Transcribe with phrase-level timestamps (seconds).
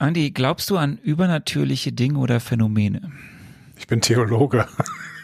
[0.00, 3.12] Andi, glaubst du an übernatürliche Dinge oder Phänomene?
[3.76, 4.66] Ich bin Theologe.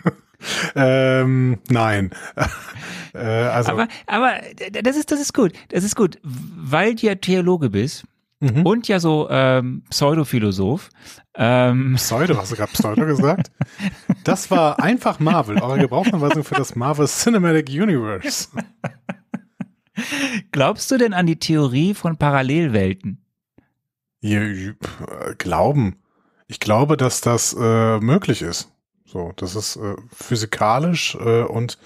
[0.77, 2.11] ähm, nein.
[3.15, 3.73] äh, also.
[3.73, 4.35] aber, aber
[4.83, 5.55] das ist, das ist gut.
[5.71, 6.19] Das ist gut.
[6.23, 8.05] Weil du ja Theologe bist
[8.41, 8.67] mhm.
[8.67, 10.91] und ja so ähm, Pseudophilosoph.
[11.37, 11.95] Ähm.
[11.97, 13.51] Pseudo, hast du gerade Pseudo gesagt?
[14.25, 18.49] Das war einfach Marvel, eure Gebrauchsanweisung für das Marvel Cinematic Universe.
[20.53, 23.23] Glaubst du denn an die Theorie von Parallelwelten?
[25.39, 25.97] Glauben.
[26.49, 28.71] Ich glaube, dass das äh, möglich ist.
[29.05, 31.79] So, das ist äh, physikalisch äh, und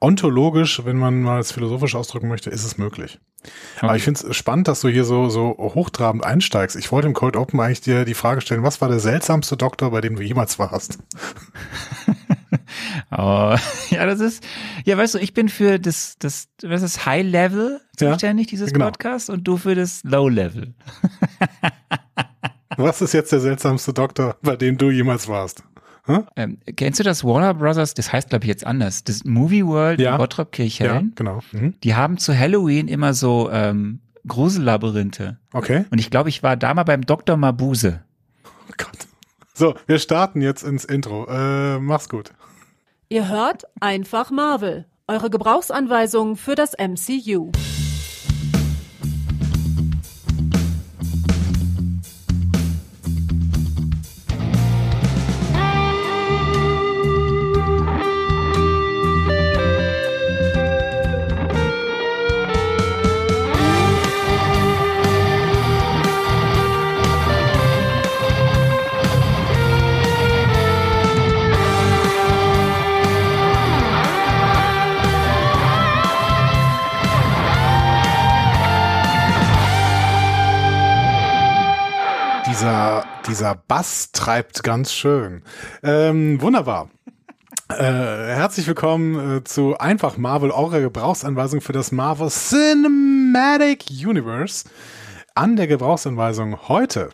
[0.00, 3.20] ontologisch, wenn man mal es philosophisch ausdrücken möchte, ist es möglich.
[3.76, 3.86] Okay.
[3.86, 6.76] Aber ich finde es spannend, dass du hier so, so hochtrabend einsteigst.
[6.76, 9.90] Ich wollte im Cold Open eigentlich dir die Frage stellen, was war der seltsamste Doktor,
[9.90, 10.98] bei dem du jemals warst?
[13.10, 13.56] oh,
[13.90, 14.44] ja, das ist,
[14.84, 18.72] ja, weißt du, ich bin für das, das, was ist High Level zuständig, ja, dieses
[18.72, 18.86] genau.
[18.86, 20.74] Podcast, und du für das Low Level.
[22.76, 25.62] was ist jetzt der seltsamste Doktor, bei dem du jemals warst?
[26.04, 26.26] Hm?
[26.34, 27.94] Ähm, kennst du das Warner Brothers?
[27.94, 29.04] Das heißt, glaube ich, jetzt anders.
[29.04, 30.12] Das Movie World ja.
[30.12, 31.08] in Bottrop Kirchhellen.
[31.08, 31.40] Ja, genau.
[31.52, 31.74] Mhm.
[31.84, 35.38] Die haben zu Halloween immer so ähm, Grusellabyrinthe.
[35.52, 35.84] Okay.
[35.90, 37.36] Und ich glaube, ich war da mal beim Dr.
[37.36, 38.02] Mabuse.
[38.44, 39.06] Oh Gott.
[39.54, 41.26] So, wir starten jetzt ins Intro.
[41.28, 42.32] Äh, mach's gut.
[43.08, 44.86] Ihr hört einfach Marvel.
[45.06, 47.50] Eure Gebrauchsanweisung für das MCU.
[83.26, 85.42] Dieser Bass treibt ganz schön.
[85.82, 86.90] Ähm, wunderbar.
[87.68, 94.68] Äh, herzlich willkommen äh, zu Einfach Marvel, eure Gebrauchsanweisung für das Marvel Cinematic Universe.
[95.34, 97.08] An der Gebrauchsanweisung heute.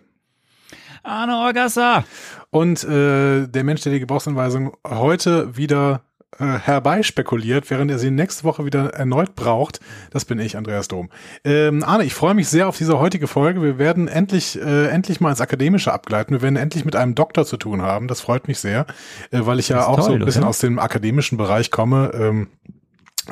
[1.05, 2.03] Arne Orgassa.
[2.51, 6.03] Und äh, der Mensch, der die Gebrauchsanweisung heute wieder
[6.39, 9.81] äh, herbeispekuliert, während er sie nächste Woche wieder erneut braucht.
[10.11, 11.09] Das bin ich, Andreas Dom.
[11.43, 13.63] Ähm, Arne, ich freue mich sehr auf diese heutige Folge.
[13.63, 16.35] Wir werden endlich, äh, endlich mal ins Akademische abgleiten.
[16.35, 18.09] Wir werden endlich mit einem Doktor zu tun haben.
[18.09, 18.87] Das freut mich sehr,
[19.31, 20.51] äh, weil ich ja auch toll, so ein bisschen oder?
[20.51, 22.11] aus dem akademischen Bereich komme.
[22.15, 22.49] Ähm,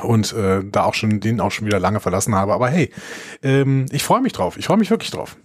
[0.01, 2.53] und äh, da auch schon den auch schon wieder lange verlassen habe.
[2.53, 2.91] Aber hey,
[3.43, 4.57] ähm, ich freue mich drauf.
[4.57, 5.37] Ich freue mich wirklich drauf.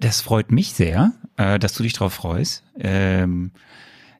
[0.00, 2.64] Das freut mich sehr, äh, dass du dich drauf freust.
[2.78, 3.52] Ähm,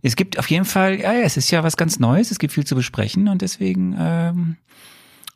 [0.02, 2.52] es gibt auf jeden Fall, ja, ja, es ist ja was ganz Neues, es gibt
[2.52, 4.56] viel zu besprechen und deswegen, ähm,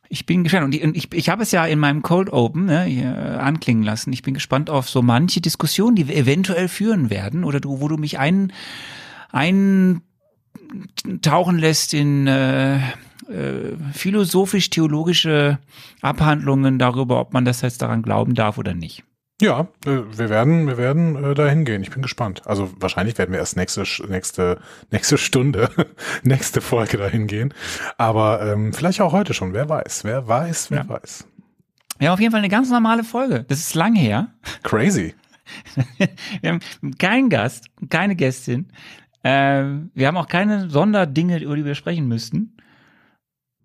[0.09, 0.75] ich bin gespannt.
[0.75, 4.13] Und ich, ich, habe es ja in meinem Cold Open ne, hier anklingen lassen.
[4.13, 7.89] Ich bin gespannt auf so manche Diskussionen, die wir eventuell führen werden oder du, wo
[7.89, 8.53] du mich ein,
[9.31, 10.03] eintauchen
[11.59, 15.59] lässt in äh, äh, philosophisch-theologische
[16.03, 19.05] Abhandlungen darüber, ob man das jetzt daran glauben darf oder nicht.
[19.43, 21.83] Ja, äh, wir werden, wir werden äh, da hingehen.
[21.83, 22.43] Ich bin gespannt.
[22.47, 24.61] Also wahrscheinlich werden wir erst nächste, nächste,
[24.93, 25.69] nächste Stunde,
[26.23, 27.53] nächste Folge dahin gehen.
[27.99, 29.53] Aber ähm, vielleicht auch heute schon.
[29.53, 30.05] Wer weiß?
[30.05, 30.71] Wer weiß?
[30.71, 30.89] Wer ja.
[30.89, 31.27] weiß?
[31.99, 33.45] Ja, auf jeden Fall eine ganz normale Folge.
[33.49, 34.33] Das ist lang her.
[34.63, 35.13] Crazy.
[36.41, 36.61] wir haben
[36.99, 38.69] keinen Gast, keine Gästin.
[39.25, 42.57] Äh, wir haben auch keine Sonderdinge, über die wir sprechen müssten.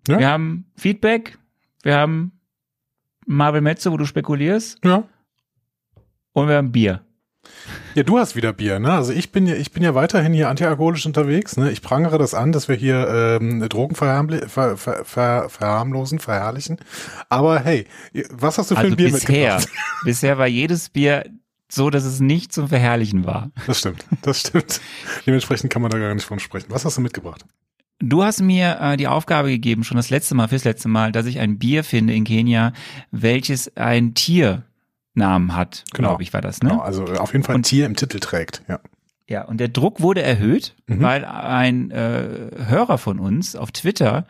[0.08, 0.18] Ja.
[0.18, 1.38] Wir haben Feedback.
[1.84, 2.32] Wir haben
[3.26, 4.84] Marvel Metze, wo du spekulierst.
[4.84, 5.04] Ja.
[6.32, 7.02] Und wir haben Bier.
[7.94, 8.92] Ja, du hast wieder Bier, ne?
[8.92, 11.70] Also ich bin ja, ich bin ja weiterhin hier antialkoholisch unterwegs, ne?
[11.70, 13.08] Ich prangere das an, dass wir hier
[13.40, 16.78] ähm, Drogen verharmlosen, ver, ver, ver, verharmlosen, verherrlichen.
[17.28, 17.86] Aber hey,
[18.30, 19.68] was hast du für also ein Bier bisher, mitgebracht?
[20.04, 21.24] Bisher war jedes Bier
[21.70, 23.50] so, dass es nicht zum Verherrlichen war.
[23.66, 24.80] Das stimmt, das stimmt.
[25.26, 26.66] Dementsprechend kann man da gar nicht von sprechen.
[26.70, 27.44] Was hast du mitgebracht?
[28.00, 31.26] Du hast mir äh, die Aufgabe gegeben, schon das letzte Mal, fürs letzte Mal, dass
[31.26, 32.72] ich ein Bier finde in Kenia,
[33.10, 34.62] welches ein Tier
[35.14, 36.10] Namen hat, genau.
[36.10, 36.70] glaube ich, war das, ne?
[36.70, 38.80] Genau, also auf jeden Fall ein Tier im Titel trägt, ja.
[39.28, 41.02] Ja, und der Druck wurde erhöht, mhm.
[41.02, 44.26] weil ein äh, Hörer von uns auf Twitter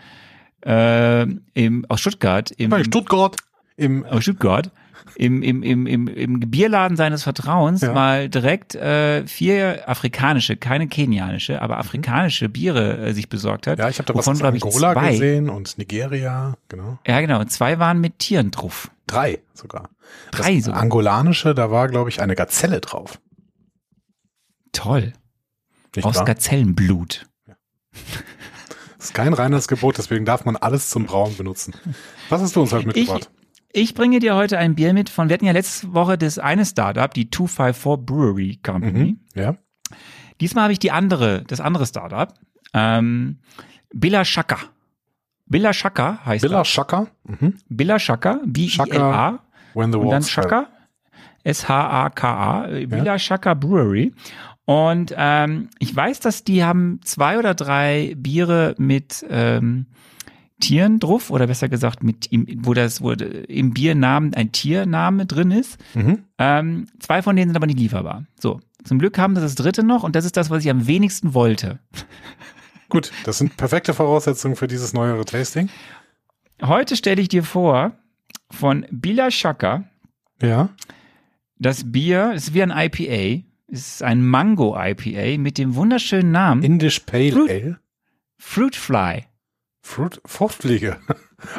[0.65, 1.23] äh,
[1.55, 3.37] im, aus Stuttgart im, Stuttgart
[3.77, 4.73] im aus Stuttgart
[5.15, 7.93] im, im, im, im, im Bierladen seines Vertrauens ja.
[7.93, 13.79] mal direkt äh, vier afrikanische, keine kenianische, aber afrikanische Biere äh, sich besorgt hat.
[13.79, 16.99] Ja, ich habe da wovon, was aus Angola zwei, gesehen und Nigeria, genau.
[17.07, 17.41] Ja, genau.
[17.41, 18.91] Und zwei waren mit Tieren drauf.
[19.07, 19.89] Drei sogar.
[20.31, 20.81] Drei das sogar.
[20.81, 23.21] Angolanische, da war, glaube ich, eine Gazelle drauf.
[24.73, 25.13] Toll.
[25.97, 26.25] Nicht Aus wahr?
[26.27, 27.27] Gazellenblut.
[27.47, 27.57] Ja.
[28.99, 31.75] Das ist kein reines Gebot, deswegen darf man alles zum Brauen benutzen.
[32.29, 33.31] Was hast du uns heute mitgebracht?
[33.73, 36.65] Ich bringe dir heute ein Bier mit von, wir hatten ja letzte Woche das eine
[36.65, 39.17] Startup, die 254 Brewery Company.
[39.35, 39.41] Mhm.
[39.41, 39.57] Ja.
[40.41, 42.33] Diesmal habe ich die andere, das andere Startup.
[42.75, 43.39] Ähm,
[43.93, 44.59] Billa Shaka.
[45.47, 46.69] Billa Shaka heißt Billa das.
[46.69, 47.07] Shaka.
[47.25, 47.55] Mhm.
[47.69, 49.41] Billa Shaka, B-I-L-A.
[49.75, 50.23] When the Und dann.
[50.23, 50.67] Shaka,
[51.45, 54.13] S-H-A-K-A, äh, Villa Shaka Brewery.
[54.65, 59.87] Und ähm, ich weiß, dass die haben zwei oder drei Biere mit ähm,
[60.61, 65.51] Tieren drauf, oder besser gesagt, mit im, wo das, wo im Biernamen ein Tiername drin
[65.53, 65.79] ist.
[65.95, 66.25] Mhm.
[66.39, 68.25] Ähm, zwei von denen sind aber nicht lieferbar.
[68.41, 70.87] So, zum Glück haben wir das dritte noch und das ist das, was ich am
[70.87, 71.79] wenigsten wollte.
[72.89, 75.69] Gut, das sind perfekte Voraussetzungen für dieses neuere Tasting.
[76.63, 77.93] Heute stelle ich dir vor,
[78.51, 79.85] von Bila Shaka,
[80.43, 80.71] Ja.
[81.59, 87.01] das Bier ist wie ein IPA, ist ein Mango IPA mit dem wunderschönen Namen Indisch
[87.01, 87.79] Pale Fruit- Ale.
[88.39, 89.25] Fruit Fly.
[89.89, 90.97] Fruit, Fruchtfliege.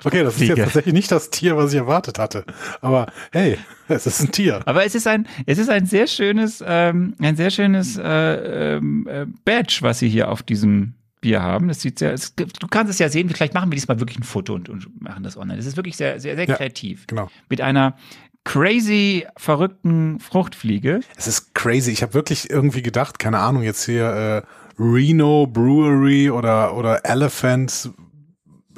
[0.04, 0.56] Okay, das ist Fliege.
[0.56, 2.44] jetzt tatsächlich nicht das Tier, was ich erwartet hatte.
[2.81, 4.60] Aber hey, es ist ein Tier.
[4.66, 9.08] Aber es ist ein, es ist ein sehr schönes, ähm, ein sehr schönes äh, ähm,
[9.10, 11.70] äh, Badge, was sie hier auf diesem Bier haben.
[11.70, 13.30] Das sieht sehr, es, du kannst es ja sehen.
[13.30, 15.56] Vielleicht machen wir diesmal wirklich ein Foto und, und machen das online.
[15.56, 16.56] Das ist wirklich sehr, sehr, sehr Ja.
[16.58, 17.08] kreativ.
[17.08, 17.30] Genau.
[17.48, 17.96] Mit einer
[18.44, 21.00] crazy verrückten Fruchtfliege.
[21.16, 21.92] Es ist crazy.
[21.92, 27.92] Ich habe wirklich irgendwie gedacht, keine Ahnung, jetzt hier äh, Reno Brewery oder oder Elephant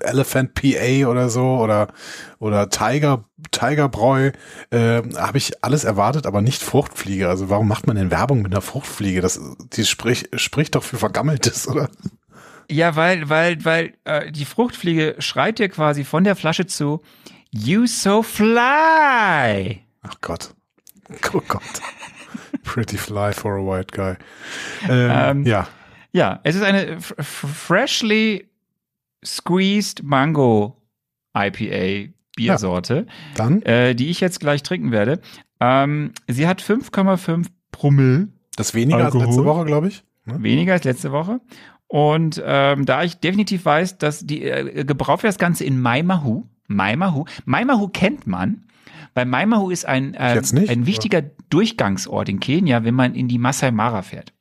[0.04, 1.88] Elephant PA oder so oder
[2.40, 4.32] oder Tiger Tiger Bräu
[4.72, 7.28] äh, habe ich alles erwartet, aber nicht Fruchtfliege.
[7.30, 9.22] Also warum macht man denn Werbung mit einer Fruchtfliege?
[9.22, 9.40] Das
[9.74, 11.90] die spricht spricht doch für vergammeltes, oder?
[12.70, 17.02] Ja, weil, weil, weil äh, die Fruchtfliege schreit dir quasi von der Flasche zu,
[17.52, 19.82] You so fly.
[20.04, 20.54] Ach Gott.
[21.34, 21.62] Oh Gott.
[22.64, 24.16] Pretty fly for a white guy.
[24.88, 25.68] Ähm, Ähm, ja.
[26.14, 28.50] Ja, es ist eine freshly
[29.24, 30.78] squeezed Mango
[31.36, 35.20] IPA Biersorte, Dann äh, die ich jetzt gleich trinken werde.
[35.60, 39.22] Ähm, sie hat 5,5 Promille, das weniger Alkohol.
[39.22, 40.04] als letzte Woche, glaube ich.
[40.26, 40.42] Ne?
[40.44, 41.42] weniger als letzte Woche.
[41.88, 46.46] Und ähm, da ich definitiv weiß, dass die äh, gebraucht wird das Ganze in Maimahu.
[46.68, 47.26] Maimahu.
[47.46, 48.66] Maimahu kennt man.
[49.14, 53.40] Weil Maimahu ist ein, Jetzt nicht, ein wichtiger Durchgangsort in Kenia, wenn man in die
[53.40, 54.32] Masai Mara fährt.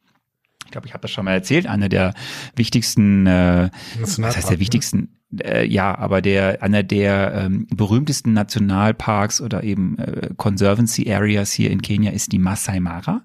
[0.70, 1.66] Ich glaube, ich habe das schon mal erzählt.
[1.66, 2.14] Einer der
[2.54, 4.60] wichtigsten, äh, was heißt der ne?
[4.60, 5.08] wichtigsten?
[5.42, 11.72] Äh, ja, aber der einer der ähm, berühmtesten Nationalparks oder eben äh, Conservancy Areas hier
[11.72, 13.24] in Kenia ist die Masai Mara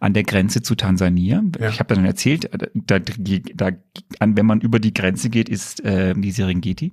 [0.00, 1.44] an der Grenze zu Tansania.
[1.60, 1.68] Ja.
[1.68, 3.70] Ich habe da schon erzählt, äh, da, da,
[4.18, 6.92] an, wenn man über die Grenze geht, ist äh, die Serengeti.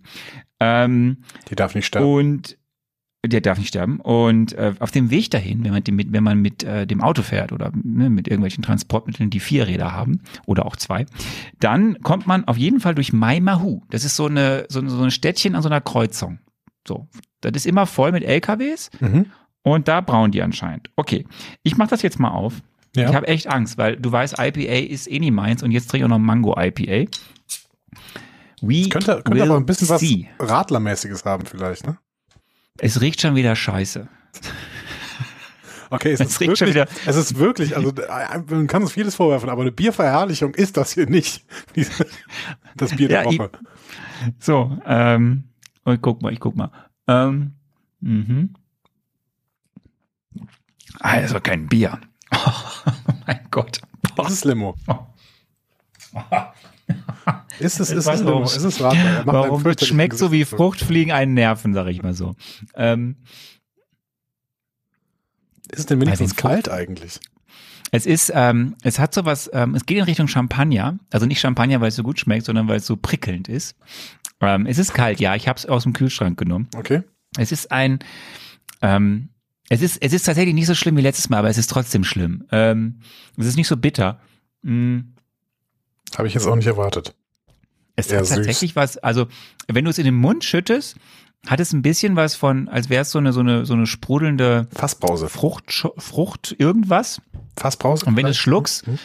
[0.60, 2.06] Ähm, Die darf nicht sterben.
[2.06, 2.58] und
[3.26, 4.00] der darf nicht sterben.
[4.00, 7.24] Und äh, auf dem Weg dahin, wenn man, mit, wenn man mit äh, dem Auto
[7.24, 11.06] fährt oder ne, mit irgendwelchen Transportmitteln, die vier Räder haben oder auch zwei,
[11.60, 13.82] dann kommt man auf jeden Fall durch Maimahu.
[13.90, 16.40] Das ist so eine so, so ein Städtchen an so einer Kreuzung.
[16.88, 17.08] So,
[17.42, 19.26] das ist immer voll mit LKWs Mhm.
[19.64, 20.90] und da brauen die anscheinend.
[20.96, 21.26] Okay,
[21.64, 22.62] ich mache das jetzt mal auf.
[22.96, 23.10] Ja.
[23.10, 26.06] Ich habe echt Angst, weil du weißt, IPA ist eh nie meins und jetzt trinke
[26.06, 27.10] ich auch noch Mango IPA.
[28.62, 30.28] We Könnte, könnte will aber ein bisschen was see.
[30.40, 31.98] Radlermäßiges haben vielleicht, ne?
[32.80, 34.08] Es riecht schon wieder scheiße.
[35.90, 38.82] Okay, es Es ist, riecht schon wirklich, wieder- es ist wirklich, also äh, man kann
[38.82, 41.46] uns vieles vorwerfen, aber eine Bierverherrlichung ist das hier nicht.
[42.76, 43.52] Das Bier der Ja, ich- Woche.
[44.38, 45.46] So, ähm,
[45.86, 46.72] oh, ich guck mal, ich guck mal.
[47.08, 47.54] Ähm,
[48.02, 48.54] mhm.
[51.00, 52.02] Also kein Bier.
[52.36, 53.80] Oh mein Gott.
[54.18, 54.76] Das ist Limo.
[57.60, 59.04] Ist es, ist es warum- Ist es Radler?
[59.20, 60.46] Er Warum schmeckt so wie.
[60.46, 62.36] Fruchtfliegen einen Nerven, sag ich mal so.
[62.76, 63.18] Ähm,
[65.72, 67.20] Ist es denn wenigstens kalt eigentlich?
[67.92, 70.98] es ist, ähm, es hat sowas, ähm, es geht in Richtung Champagner.
[71.10, 73.76] Also nicht Champagner, weil es so gut schmeckt, sondern weil es so prickelnd ist.
[74.42, 75.36] Ähm, es ist kalt, ja.
[75.36, 76.68] Ich habe es aus dem Kühlschrank genommen.
[76.76, 77.04] Okay.
[77.38, 78.00] Es ist ein,
[78.82, 79.30] ähm,
[79.70, 82.04] es ist, es ist tatsächlich nicht so schlimm wie letztes Mal, aber es ist trotzdem
[82.04, 82.46] schlimm.
[82.52, 83.00] Ähm,
[83.38, 84.20] es ist nicht so bitter.
[84.64, 85.00] Mm,
[86.18, 87.16] Habe ich jetzt auch nicht erwartet.
[87.98, 88.36] Es Eher hat süß.
[88.38, 89.28] tatsächlich was, also
[89.68, 90.96] wenn du es in den Mund schüttest,
[91.48, 93.86] hat es ein bisschen was von, als wäre es so eine, so eine, so eine
[93.88, 95.28] sprudelnde Fassbrause.
[95.30, 97.22] Frucht, Frucht irgendwas.
[97.58, 98.06] Fassbrause?
[98.06, 98.98] Und wenn du es schluckst, Hm?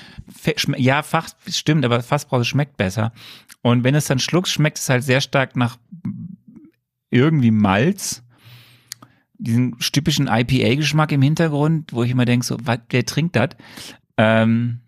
[0.57, 3.13] schme- ja, fast, stimmt, aber Fassbrause schmeckt besser.
[3.63, 5.79] Und wenn es dann schluckst, schmeckt es halt sehr stark nach
[7.11, 8.23] irgendwie Malz.
[9.39, 13.51] Diesen typischen IPA-Geschmack im Hintergrund, wo ich immer denke, so, was, wer trinkt das?
[14.17, 14.81] Ähm,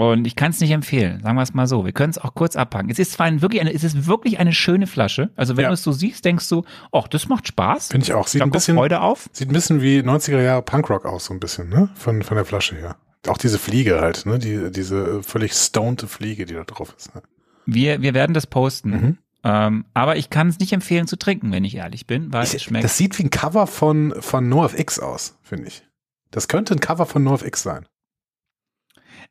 [0.00, 1.84] und ich kann es nicht empfehlen, sagen wir es mal so.
[1.84, 2.88] Wir können es auch kurz abpacken.
[2.90, 5.30] Es ist zwar ein, wirklich eine, es ist wirklich eine schöne Flasche.
[5.36, 5.68] Also wenn Ja.
[5.68, 7.88] du es so siehst, denkst du, ach, das macht Spaß.
[7.88, 8.26] Finde ich auch.
[8.26, 9.28] Sieht da ein bisschen, Freude auf.
[9.32, 11.90] sieht ein bisschen wie 90er Jahre Punkrock aus, so ein bisschen, ne?
[11.94, 12.96] Von, von der Flasche her.
[13.28, 14.38] Auch diese Fliege halt, ne?
[14.38, 17.14] Die, diese völlig stoned Fliege, die da drauf ist.
[17.14, 17.22] Ne?
[17.66, 18.90] Wir, wir werden das posten.
[18.90, 19.18] Mhm.
[19.44, 22.54] Ähm, aber ich kann es nicht empfehlen zu trinken, wenn ich ehrlich bin, weil Ich,
[22.54, 22.84] es schmeckt.
[22.84, 25.82] das sieht wie ein Cover von, von NoFX aus, finde ich.
[26.30, 27.86] Das könnte ein Cover von NoFX sein.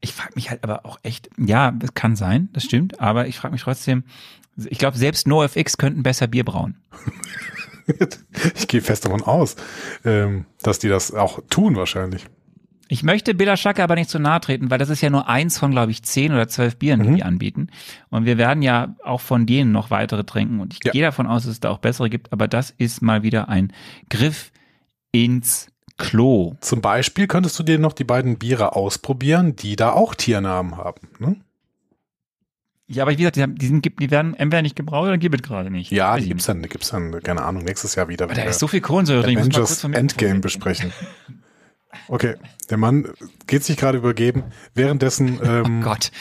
[0.02, 3.38] Ich frage mich halt aber auch echt, ja, das kann sein, das stimmt, aber ich
[3.38, 4.04] frage mich trotzdem,
[4.56, 6.78] ich glaube, selbst NoFX könnten besser Bier brauen.
[8.56, 9.56] ich gehe fest davon aus,
[10.06, 12.26] ähm, dass die das auch tun wahrscheinlich.
[12.92, 15.60] Ich möchte Billa Schacke aber nicht zu nahe treten, weil das ist ja nur eins
[15.60, 17.16] von, glaube ich, zehn oder zwölf Bieren, die Mhm.
[17.18, 17.68] die anbieten.
[18.10, 20.60] Und wir werden ja auch von denen noch weitere trinken.
[20.60, 20.92] Und ich Ja.
[20.92, 22.34] gehe davon aus, dass es da auch bessere gibt.
[22.34, 23.72] Aber das ist mal wieder ein
[24.10, 24.52] Griff
[25.12, 25.68] ins
[26.00, 26.56] Klo.
[26.62, 31.08] Zum Beispiel könntest du dir noch die beiden Biere ausprobieren, die da auch Tiernamen haben.
[31.20, 31.36] Ne?
[32.88, 35.36] Ja, aber wie gesagt, die, haben- die, sind, die werden entweder nicht gebraucht oder gibt
[35.36, 35.92] es gerade nicht.
[35.92, 38.26] Ja, die gibt's dann, gibt's dann, keine Ahnung, nächstes Jahr wieder.
[38.26, 39.38] Aber da ist so viel Kohlensäure drin.
[39.38, 40.92] Avengers Endgame besprechen.
[42.08, 42.36] Okay,
[42.70, 43.08] der Mann
[43.48, 44.44] geht sich gerade übergeben.
[44.74, 46.12] Währenddessen, ähm, Oh Gott.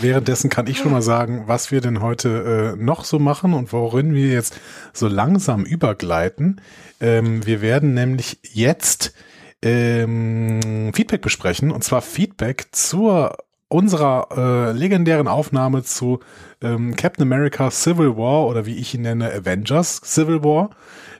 [0.00, 3.72] währenddessen kann ich schon mal sagen, was wir denn heute äh, noch so machen und
[3.72, 4.58] worin wir jetzt
[4.92, 6.60] so langsam übergleiten.
[7.00, 9.14] Ähm, wir werden nämlich jetzt
[9.62, 13.36] ähm, Feedback besprechen und zwar Feedback zur
[13.68, 16.20] unserer äh, legendären Aufnahme zu
[16.60, 20.70] ähm, Captain America Civil War oder wie ich ihn nenne Avengers Civil War.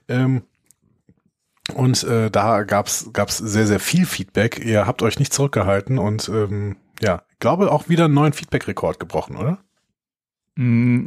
[0.09, 0.43] Ähm,
[1.75, 4.65] und äh, da gab's gab's sehr, sehr viel Feedback.
[4.65, 9.01] Ihr habt euch nicht zurückgehalten und ähm, ja, ich glaube auch wieder einen neuen Feedback-Rekord
[9.01, 9.59] gebrochen, oder?
[10.55, 11.07] Mm,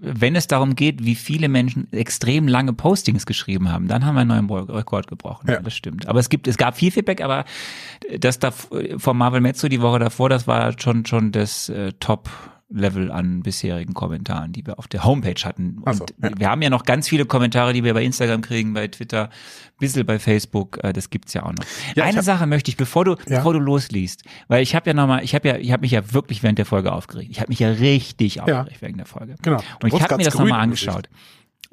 [0.00, 4.22] Wenn es darum geht, wie viele Menschen extrem lange Postings geschrieben haben, dann haben wir
[4.22, 5.50] einen neuen Rekord gebrochen.
[5.50, 5.60] Ja.
[5.60, 6.08] Das stimmt.
[6.08, 7.44] Aber es gibt, es gab viel Feedback, aber
[8.18, 12.30] das da vom Marvel Mezzo die Woche davor, das war schon schon das äh, Top.
[12.72, 15.76] Level an bisherigen Kommentaren, die wir auf der Homepage hatten.
[15.92, 16.30] So, Und ja.
[16.38, 19.30] wir haben ja noch ganz viele Kommentare, die wir bei Instagram kriegen, bei Twitter,
[19.78, 21.64] bisschen bei Facebook, äh, das gibt's ja auch noch.
[21.94, 23.38] Ja, Eine hab- Sache möchte ich, bevor du, Ja.
[23.38, 26.12] bevor du losliest, weil ich habe ja nochmal, ich habe ja, ich habe mich ja
[26.12, 27.30] wirklich während der Folge aufgeregt.
[27.30, 29.34] Ich habe mich ja richtig aufgeregt wegen der Folge.
[29.42, 29.58] Genau.
[29.80, 31.08] Du Und ich habe mir das nochmal angeschaut.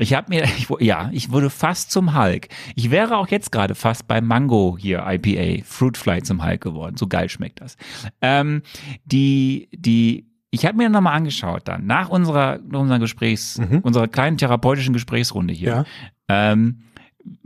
[0.01, 2.47] Ich habe mir, ich, ja, ich wurde fast zum Hulk.
[2.75, 6.95] Ich wäre auch jetzt gerade fast bei Mango hier IPA, Fruitfly zum Hulk geworden.
[6.97, 7.75] So geil schmeckt das.
[8.21, 8.61] Ähm,
[9.05, 13.79] die, die, ich habe mir nochmal angeschaut dann, nach unserer, nach unserer Gesprächs, Mhm.
[13.79, 15.69] unserer kleinen therapeutischen Gesprächsrunde hier.
[15.69, 15.85] Ja.
[16.27, 16.79] Ähm,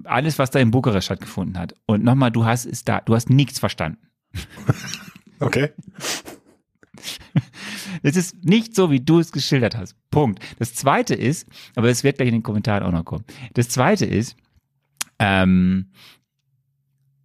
[0.04, 1.74] alles, was da in Bukarest stattgefunden hat.
[1.86, 4.00] Und nochmal, du hast es da, du hast nichts verstanden.
[5.40, 5.72] Okay.
[8.02, 9.96] Es ist nicht so, wie du es geschildert hast.
[10.10, 10.40] Punkt.
[10.60, 13.26] Das zweite ist, aber es wird gleich in den Kommentaren auch noch kommen.
[13.54, 14.36] Das zweite ist,
[15.20, 15.92] ähm,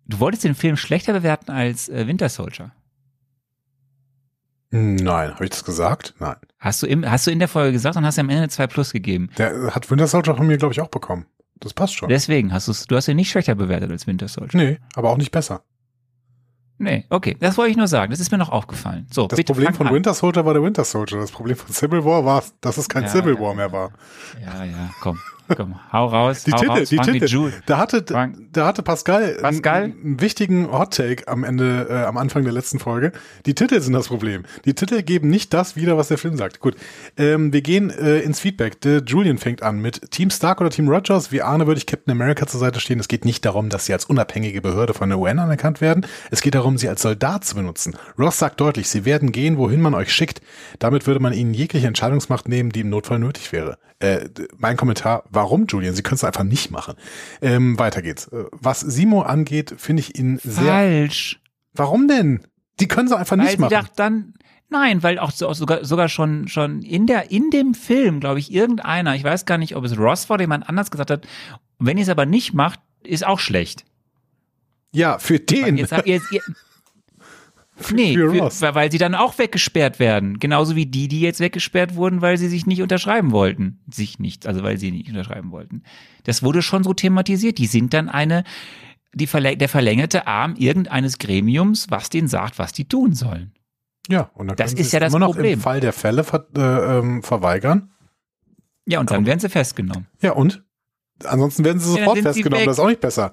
[0.06, 2.73] du wolltest den Film schlechter bewerten als äh, Winter Soldier.
[4.70, 6.14] Nein, habe ich das gesagt?
[6.18, 6.37] Nein.
[6.58, 8.92] Hast du, im, hast du in der Folge gesagt und hast am Ende zwei Plus
[8.92, 9.30] gegeben.
[9.38, 11.26] Der hat Winter Soldier von mir, glaube ich, auch bekommen.
[11.60, 12.08] Das passt schon.
[12.08, 14.58] Deswegen hast du's, du hast ihn nicht schlechter bewertet als Winter Soldier.
[14.60, 15.62] nee, aber auch nicht besser.
[16.80, 18.10] Nee, okay, das wollte ich nur sagen.
[18.12, 19.08] Das ist mir noch aufgefallen.
[19.10, 19.94] So, Das Problem von an.
[19.94, 21.18] Winter Soldier war der Winter Soldier.
[21.18, 23.90] Das Problem von Civil War war, dass es kein Ja, Civil War mehr war.
[24.40, 25.18] Ja, ja, komm,
[25.57, 27.52] komm, hau raus, Die hau Titel, raus, die Titel.
[27.67, 29.83] Da hatte, da hatte Pascal, Pascal?
[29.83, 33.12] Einen, einen wichtigen Hot Take am Ende, äh, am Anfang der letzten Folge.
[33.47, 34.45] Die Titel sind das Problem.
[34.64, 36.61] Die Titel geben nicht das wieder, was der Film sagt.
[36.61, 36.76] Gut,
[37.17, 38.81] ähm, wir gehen äh, ins Feedback.
[38.81, 41.33] Der Julian fängt an mit Team Stark oder Team Rogers.
[41.33, 43.00] Wie Arne würde ich Captain America zur Seite stehen.
[43.00, 46.07] Es geht nicht darum, dass sie als unabhängige Behörde von der UN anerkannt werden.
[46.31, 47.97] Es geht darum, sie als Soldat zu benutzen.
[48.19, 50.40] Ross sagt deutlich, sie werden gehen, wohin man euch schickt.
[50.78, 53.78] Damit würde man ihnen jegliche Entscheidungsmacht nehmen, die im Notfall nötig wäre.
[54.00, 55.95] Äh, mein Kommentar, warum, Julian?
[55.95, 56.95] Sie können es einfach nicht machen.
[57.40, 58.26] Ähm, weiter geht's.
[58.28, 60.64] Äh, Was Simo angeht, finde ich ihn sehr.
[60.64, 61.40] Falsch.
[61.75, 62.40] Warum denn?
[62.80, 63.71] Die können sie einfach Weil nicht machen.
[63.71, 64.35] dachte dann,
[64.68, 68.52] nein, weil auch, so, sogar, sogar schon, schon in der, in dem Film, glaube ich,
[68.52, 71.26] irgendeiner, ich weiß gar nicht, ob es Ross war, jemand anders gesagt hat,
[71.78, 73.85] wenn ihr es aber nicht macht, ist auch schlecht.
[74.92, 75.76] ja, für den.
[75.76, 76.42] Jetzt habt ihr jetzt, ihr,
[77.92, 80.38] nee, für für, weil sie dann auch weggesperrt werden.
[80.38, 83.80] Genauso wie die, die jetzt weggesperrt wurden, weil sie sich nicht unterschreiben wollten.
[83.90, 85.82] Sich nicht, also weil sie nicht unterschreiben wollten.
[86.25, 87.58] Das wurde schon so thematisiert.
[87.58, 88.44] Die sind dann eine,
[89.14, 93.52] die der verlängerte Arm irgendeines Gremiums, was denen sagt, was die tun sollen.
[94.08, 95.54] ja, und dann Das ist ja das immer noch Problem.
[95.54, 97.90] im Fall der Fälle ver äh, ähm, verweigern.
[98.87, 100.06] Ja, und dann werden sie festgenommen.
[100.23, 100.62] Ja, und?
[101.25, 102.66] Ansonsten werden sie Ja, sofort sie festgenommen.
[102.66, 103.32] Das ist auch nicht besser.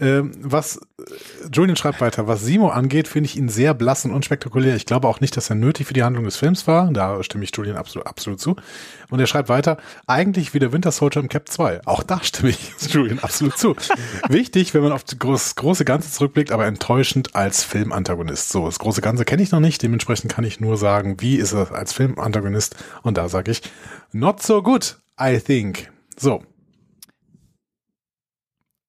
[0.00, 1.02] Ähm, was äh,
[1.52, 4.74] Julian schreibt weiter, was Simo angeht, finde ich ihn sehr blass und unspektakulär.
[4.74, 6.90] Ich glaube auch nicht, dass er nötig für die Handlung des Films war.
[6.92, 8.56] Da stimme ich Julian absolut, absolut zu.
[9.10, 9.76] Und er schreibt weiter,
[10.08, 11.86] eigentlich wie der Winter Soldier im Cap 2.
[11.86, 12.58] Auch da stimme ich
[12.92, 13.76] Julian absolut zu.
[14.28, 18.48] Wichtig, wenn man auf das groß, große Ganze zurückblickt, aber enttäuschend als Filmantagonist.
[18.48, 19.80] So, das große Ganze kenne ich noch nicht.
[19.80, 22.74] Dementsprechend kann ich nur sagen, wie ist er als Filmantagonist?
[23.02, 23.62] Und da sage ich,
[24.10, 25.92] not so good, I think.
[26.16, 26.42] So,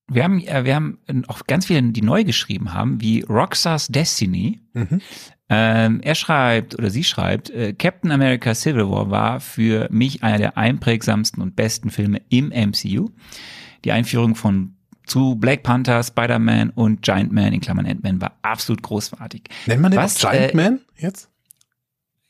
[0.07, 4.61] wir haben, äh, wir haben auch ganz viele, die neu geschrieben haben, wie Roxas Destiny.
[4.73, 5.01] Mhm.
[5.47, 10.39] Ähm, er schreibt oder sie schreibt, äh, Captain America Civil War war für mich einer
[10.39, 13.09] der einprägsamsten und besten Filme im MCU.
[13.83, 18.81] Die Einführung von zu Black Panther, Spider-Man und Giant Man in Klammern Ant-Man war absolut
[18.81, 19.43] großartig.
[19.67, 21.29] Nennt man den Was, auch Giant äh, Man jetzt?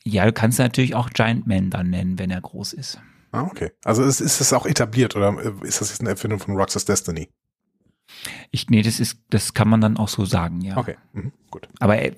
[0.04, 3.00] Ja, du kannst natürlich auch Giant Man dann nennen, wenn er groß ist.
[3.32, 3.70] Ah, okay.
[3.84, 6.84] Also ist, ist das auch etabliert oder äh, ist das jetzt eine Erfindung von Roxas
[6.84, 7.28] Destiny?
[8.50, 10.76] Ich, nee, das ist, das kann man dann auch so sagen, ja.
[10.76, 11.32] Okay, mhm.
[11.50, 11.68] gut.
[11.80, 12.12] Aber äh,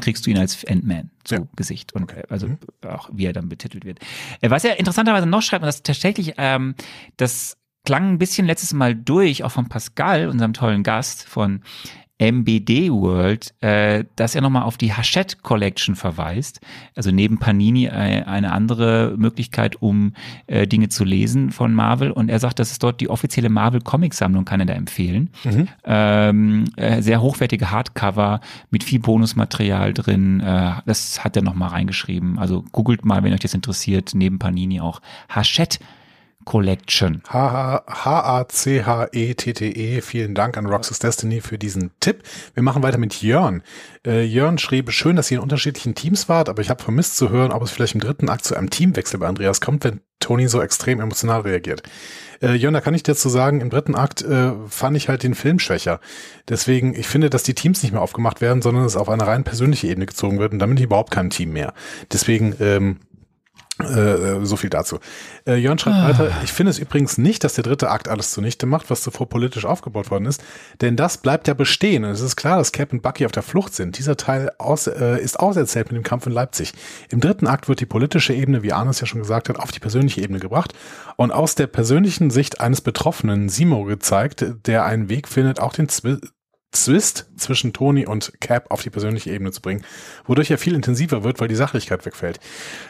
[0.00, 1.40] kriegst du ihn als Ant-Man zu Ja.
[1.56, 2.20] Gesicht und Okay.
[2.20, 2.58] äh, also Mhm.
[2.86, 4.00] auch wie er dann betitelt wird.
[4.40, 6.74] Äh, was er interessanterweise noch schreibt, und das tatsächlich, ähm,
[7.16, 11.62] das klang ein bisschen letztes Mal durch, auch von Pascal, unserem tollen Gast von
[12.18, 16.60] MBD World, äh, dass er nochmal auf die Hachette Collection verweist.
[16.94, 20.14] Also neben Panini äh, eine andere Möglichkeit, um
[20.46, 22.10] äh, Dinge zu lesen von Marvel.
[22.10, 25.30] Und er sagt, das ist dort die offizielle Marvel Comic Sammlung, kann er da empfehlen.
[25.44, 25.68] Mhm.
[25.84, 30.40] Ähm, äh, sehr hochwertige Hardcover mit viel Bonusmaterial drin.
[30.40, 32.38] Äh, das hat er nochmal reingeschrieben.
[32.38, 35.78] Also googelt mal, wenn euch das interessiert, neben Panini auch Hachette
[36.46, 37.22] Collection.
[37.28, 38.00] H-A-C-H-E-T-T-E.
[40.00, 42.22] Vielen Dank an Roxas Destiny für diesen Tipp.
[42.54, 43.62] Wir machen weiter mit Jörn.
[44.06, 47.30] Äh, Jörn schrieb, schön, dass ihr in unterschiedlichen Teams wart, aber ich habe vermisst zu
[47.30, 50.48] hören, ob es vielleicht im dritten Akt zu einem Teamwechsel bei Andreas kommt, wenn Tony
[50.48, 51.82] so extrem emotional reagiert.
[52.40, 55.24] Äh, Jörn, da kann ich dir zu sagen, im dritten Akt äh, fand ich halt
[55.24, 56.00] den Film schwächer.
[56.48, 59.44] Deswegen, ich finde, dass die Teams nicht mehr aufgemacht werden, sondern es auf eine rein
[59.44, 61.74] persönliche Ebene gezogen wird und damit überhaupt kein Team mehr.
[62.12, 62.98] Deswegen, ähm,
[63.78, 64.98] äh, so viel dazu.
[65.46, 68.66] Äh, Jörn schreibt weiter, ich finde es übrigens nicht, dass der dritte Akt alles zunichte
[68.66, 70.42] macht, was zuvor politisch aufgebaut worden ist,
[70.80, 73.42] denn das bleibt ja bestehen und es ist klar, dass Cap und Bucky auf der
[73.42, 73.98] Flucht sind.
[73.98, 76.72] Dieser Teil aus, äh, ist auserzählt mit dem Kampf in Leipzig.
[77.10, 79.80] Im dritten Akt wird die politische Ebene, wie Arnes ja schon gesagt hat, auf die
[79.80, 80.72] persönliche Ebene gebracht
[81.16, 85.88] und aus der persönlichen Sicht eines Betroffenen, Simo, gezeigt, der einen Weg findet, auch den
[85.88, 86.16] Zwi
[86.84, 89.82] Zwist zwischen Tony und Cap auf die persönliche Ebene zu bringen,
[90.26, 92.40] wodurch er viel intensiver wird, weil die Sachlichkeit wegfällt.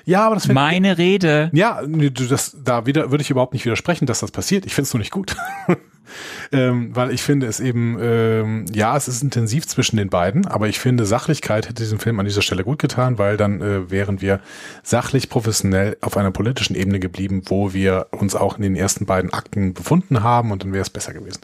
[0.04, 1.50] Ja, aber das finde Meine Rede.
[1.52, 4.66] ja, das, da wieder würde ich überhaupt nicht widersprechen, dass das passiert.
[4.66, 5.36] Ich finde es nur nicht gut.
[6.52, 10.68] ähm, weil ich finde es eben, ähm, ja, es ist intensiv zwischen den beiden, aber
[10.68, 14.20] ich finde, Sachlichkeit hätte diesem Film an dieser Stelle gut getan, weil dann äh, wären
[14.20, 14.40] wir
[14.82, 19.32] sachlich professionell auf einer politischen Ebene geblieben, wo wir uns auch in den ersten beiden
[19.32, 21.40] Akten befunden haben und dann wäre es besser gewesen.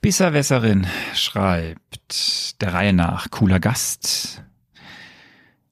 [0.00, 4.42] Bisserwässerin schreibt der Reihe nach, cooler Gast.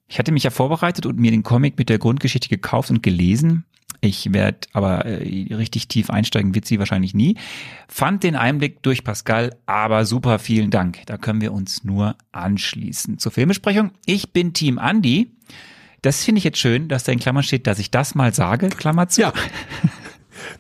[0.09, 3.65] Ich hatte mich ja vorbereitet und mir den Comic mit der Grundgeschichte gekauft und gelesen.
[4.01, 7.37] Ich werde aber äh, richtig tief einsteigen, wird sie wahrscheinlich nie.
[7.89, 11.01] Fand den Einblick durch Pascal, aber super, vielen Dank.
[11.07, 13.19] Da können wir uns nur anschließen.
[13.19, 13.93] Zur Filmbesprechung.
[14.05, 15.33] Ich bin Team Andy.
[16.03, 18.69] Das finde ich jetzt schön, dass da in Klammern steht, dass ich das mal sage,
[18.69, 19.23] Klammer zu.
[19.23, 19.33] ja.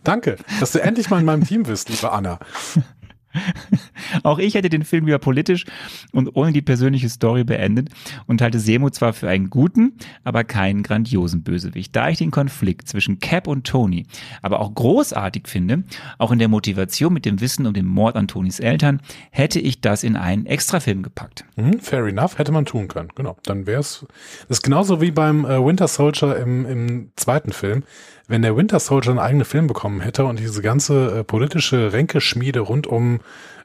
[0.03, 2.38] Danke, dass du endlich mal in meinem Team bist, liebe Anna.
[4.22, 5.64] Auch ich hätte den Film lieber politisch
[6.12, 7.90] und ohne die persönliche Story beendet
[8.27, 9.94] und halte Semo zwar für einen guten,
[10.25, 11.94] aber keinen grandiosen Bösewicht.
[11.94, 14.07] Da ich den Konflikt zwischen Cap und Tony
[14.42, 15.85] aber auch großartig finde,
[16.18, 19.81] auch in der Motivation mit dem Wissen um den Mord an Tonys Eltern, hätte ich
[19.81, 21.44] das in einen Extrafilm gepackt.
[21.57, 23.11] Mhm, fair enough, hätte man tun können.
[23.14, 24.07] Genau, dann wäre es.
[24.49, 27.83] Das ist genauso wie beim äh, Winter Soldier im, im zweiten Film.
[28.29, 32.61] Wenn der Winter Soldier einen eigenen Film bekommen hätte und diese ganze äh, politische Ränkeschmiede
[32.61, 33.21] rund um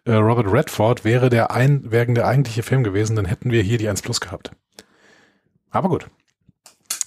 [0.05, 3.77] äh, Robert Redford wäre der ein, wäre der eigentliche Film gewesen, dann hätten wir hier
[3.77, 4.51] die 1 Plus gehabt.
[5.69, 6.07] Aber gut.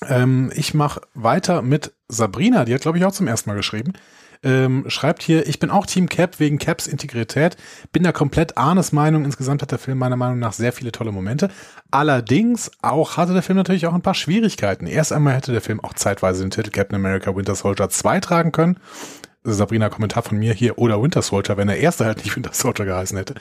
[0.08, 3.92] Ähm, ich mache weiter mit Sabrina, die hat, glaube ich, auch zum ersten Mal geschrieben.
[4.44, 7.56] Ähm, schreibt hier, ich bin auch Team Cap wegen Caps Integrität,
[7.92, 9.24] bin da komplett Arnes Meinung.
[9.24, 11.50] Insgesamt hat der Film meiner Meinung nach sehr viele tolle Momente.
[11.90, 14.86] Allerdings auch hatte der Film natürlich auch ein paar Schwierigkeiten.
[14.86, 18.52] Erst einmal hätte der Film auch zeitweise den Titel Captain America Winter Soldier 2 tragen
[18.52, 18.78] können.
[19.44, 22.86] Sabrina Kommentar von mir hier oder Winter Soldier, wenn der erste halt nicht Winter Soldier
[22.86, 23.34] geheißen hätte.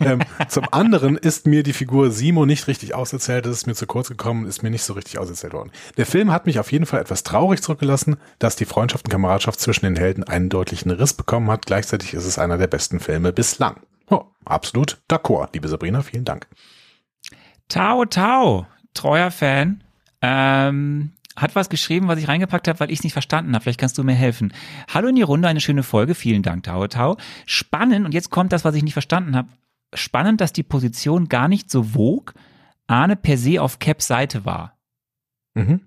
[0.00, 3.86] ähm, zum anderen ist mir die Figur Simo nicht richtig auserzählt, das ist mir zu
[3.86, 5.70] kurz gekommen, ist mir nicht so richtig auserzählt worden.
[5.96, 9.60] Der Film hat mich auf jeden Fall etwas traurig zurückgelassen, dass die Freundschaft und Kameradschaft
[9.60, 11.66] zwischen den Helden einen deutlichen Riss bekommen hat.
[11.66, 13.76] Gleichzeitig ist es einer der besten Filme bislang.
[14.10, 16.48] Oh, absolut d'accord, liebe Sabrina, vielen Dank.
[17.68, 19.84] Tao Tao, treuer Fan,
[20.20, 23.62] ähm, hat was geschrieben, was ich reingepackt habe, weil ich es nicht verstanden habe.
[23.62, 24.52] Vielleicht kannst du mir helfen.
[24.92, 26.14] Hallo in die Runde, eine schöne Folge.
[26.14, 27.16] Vielen Dank, Tao Tao.
[27.46, 29.48] Spannend, und jetzt kommt das, was ich nicht verstanden habe.
[29.94, 32.34] Spannend, dass die Position gar nicht so wog,
[32.86, 34.78] Arne per se auf Caps Seite war.
[35.54, 35.80] Mhm.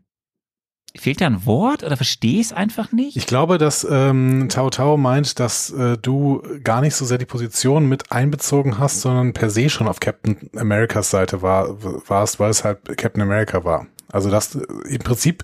[0.95, 3.17] Fehlt da ein Wort oder verstehe ich es einfach nicht?
[3.17, 7.25] Ich glaube, dass ähm, Tao Tao meint, dass äh, du gar nicht so sehr die
[7.25, 12.49] Position mit einbezogen hast, sondern per se schon auf Captain Americas Seite war, warst, weil
[12.49, 13.87] es halt Captain America war.
[14.11, 15.43] Also dass äh, im Prinzip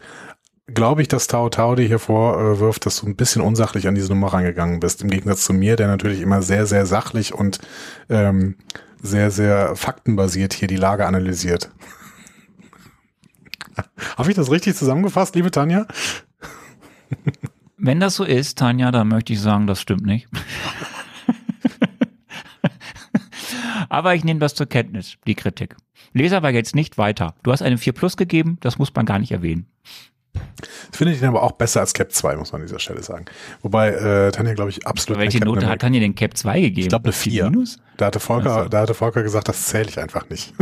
[0.67, 4.09] glaube ich, dass Tao Tao dir hier vorwirft, dass du ein bisschen unsachlich an diese
[4.09, 5.01] Nummer rangegangen bist.
[5.01, 7.59] Im Gegensatz zu mir, der natürlich immer sehr, sehr sachlich und
[8.09, 8.55] ähm,
[9.01, 11.69] sehr, sehr faktenbasiert hier die Lage analysiert.
[14.17, 15.85] Habe ich das richtig zusammengefasst, liebe Tanja?
[17.77, 20.29] Wenn das so ist, Tanja, dann möchte ich sagen, das stimmt nicht.
[23.89, 25.75] Aber ich nehme das zur Kenntnis, die Kritik.
[26.13, 27.35] Leser war jetzt nicht weiter.
[27.43, 29.67] Du hast eine 4 Plus gegeben, das muss man gar nicht erwähnen.
[30.91, 33.25] Finde ich den aber auch besser als Cap 2, muss man an dieser Stelle sagen.
[33.61, 35.19] Wobei äh, Tanja, glaube ich, absolut.
[35.19, 36.81] Welche Note hat Tanja den Cap 2 gegeben?
[36.81, 37.49] Ich glaube eine 4.
[37.49, 37.77] Minus?
[37.97, 38.69] Da hatte Volker, also.
[38.69, 40.53] da hatte Volker gesagt, das zähle ich einfach nicht.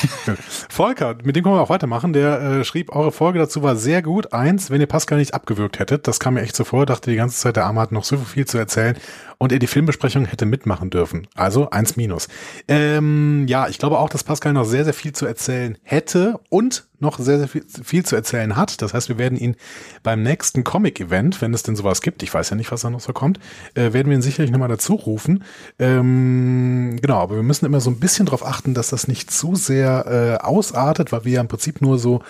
[0.68, 2.12] Volker, mit dem können wir auch weitermachen.
[2.12, 4.32] Der äh, schrieb, eure Folge dazu war sehr gut.
[4.32, 7.16] Eins, wenn ihr Pascal nicht abgewürgt hättet, das kam mir echt so vor, dachte die
[7.16, 8.96] ganze Zeit, der Arme hat noch so viel zu erzählen
[9.38, 11.26] und er die Filmbesprechung hätte mitmachen dürfen.
[11.34, 12.28] Also eins minus.
[12.68, 16.86] Ähm, ja, ich glaube auch, dass Pascal noch sehr, sehr viel zu erzählen hätte und
[17.00, 18.80] noch sehr, sehr viel, zu erzählen hat.
[18.82, 19.56] Das heißt, wir werden ihn
[20.02, 23.00] beim nächsten Comic-Event, wenn es denn sowas gibt, ich weiß ja nicht, was da noch
[23.00, 23.38] so kommt,
[23.74, 25.44] äh, werden wir ihn sicherlich nochmal dazu rufen.
[25.78, 29.54] Ähm, genau, aber wir müssen immer so ein bisschen darauf achten, dass das nicht zu
[29.54, 32.22] sehr äh, ausartet, weil wir ja im Prinzip nur so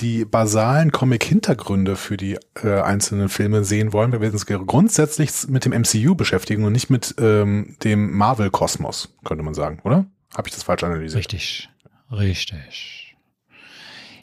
[0.00, 4.12] die basalen Comic-Hintergründe für die äh, einzelnen Filme sehen wollen.
[4.12, 9.44] Wir werden uns grundsätzlich mit dem MCU beschäftigen und nicht mit ähm, dem Marvel-Kosmos, könnte
[9.44, 10.06] man sagen, oder?
[10.36, 11.18] Habe ich das falsch analysiert?
[11.18, 11.70] Richtig,
[12.10, 13.16] richtig.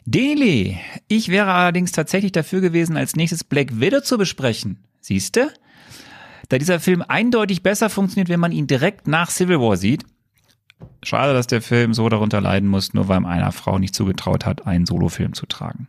[0.04, 4.78] Deli, ich wäre allerdings tatsächlich dafür gewesen, als nächstes Black Widow zu besprechen.
[5.00, 5.52] Siehste?
[6.48, 10.04] Da dieser Film eindeutig besser funktioniert, wenn man ihn direkt nach Civil War sieht,
[11.02, 14.46] Schade, dass der Film so darunter leiden muss, nur weil man einer Frau nicht zugetraut
[14.46, 15.88] hat, einen Solofilm zu tragen.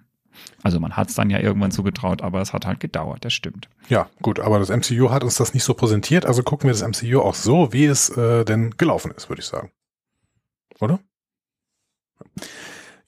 [0.61, 3.69] Also man hat es dann ja irgendwann zugetraut, aber es hat halt gedauert, das stimmt.
[3.89, 6.87] Ja, gut, aber das MCU hat uns das nicht so präsentiert, also gucken wir das
[6.87, 9.71] MCU auch so, wie es äh, denn gelaufen ist, würde ich sagen.
[10.79, 10.99] Oder?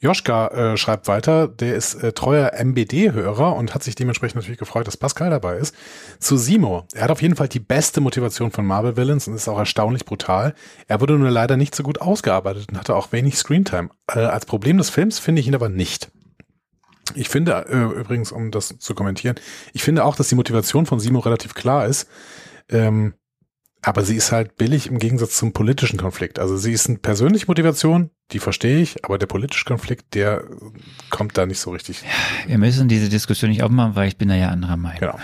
[0.05, 4.85] Joschka äh, schreibt weiter, der ist äh, treuer MBD-Hörer und hat sich dementsprechend natürlich gefreut,
[4.85, 5.75] dass Pascal dabei ist.
[6.19, 6.85] Zu Simo.
[6.93, 10.05] Er hat auf jeden Fall die beste Motivation von Marvel Villains und ist auch erstaunlich
[10.05, 10.53] brutal.
[10.87, 13.89] Er wurde nur leider nicht so gut ausgearbeitet und hatte auch wenig Screentime.
[14.07, 16.11] Äh, als Problem des Films finde ich ihn aber nicht.
[17.15, 19.35] Ich finde, äh, übrigens, um das zu kommentieren,
[19.73, 22.07] ich finde auch, dass die Motivation von Simo relativ klar ist.
[22.69, 23.15] Ähm,
[23.85, 26.39] aber sie ist halt billig im Gegensatz zum politischen Konflikt.
[26.39, 30.43] Also sie ist eine persönliche Motivation, die verstehe ich, aber der politische Konflikt, der
[31.09, 32.03] kommt da nicht so richtig.
[32.47, 34.99] Wir müssen diese Diskussion nicht aufmachen, weil ich bin da ja anderer Meinung.
[34.99, 35.19] Genau.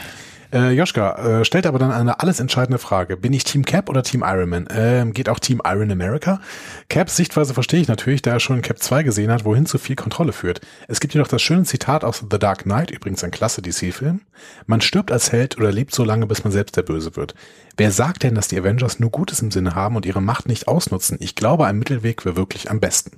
[0.53, 3.15] Äh, Joschka äh, stellt aber dann eine alles entscheidende Frage.
[3.15, 4.67] Bin ich Team Cap oder Team Ironman?
[4.69, 6.41] Ähm, geht auch Team Iron America?
[6.89, 9.95] Caps Sichtweise verstehe ich natürlich, da er schon Cap 2 gesehen hat, wohin zu viel
[9.95, 10.59] Kontrolle führt.
[10.87, 14.21] Es gibt jedoch das schöne Zitat aus The Dark Knight, übrigens ein klasse DC-Film.
[14.65, 17.33] Man stirbt als Held oder lebt so lange, bis man selbst der Böse wird.
[17.77, 20.67] Wer sagt denn, dass die Avengers nur Gutes im Sinne haben und ihre Macht nicht
[20.67, 21.17] ausnutzen?
[21.21, 23.17] Ich glaube, ein Mittelweg wäre wirklich am besten.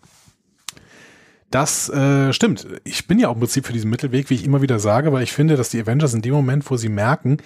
[1.53, 2.65] Das äh, stimmt.
[2.83, 5.21] Ich bin ja auch im Prinzip für diesen Mittelweg, wie ich immer wieder sage, weil
[5.21, 7.37] ich finde, dass die Avengers in dem Moment, wo sie merken,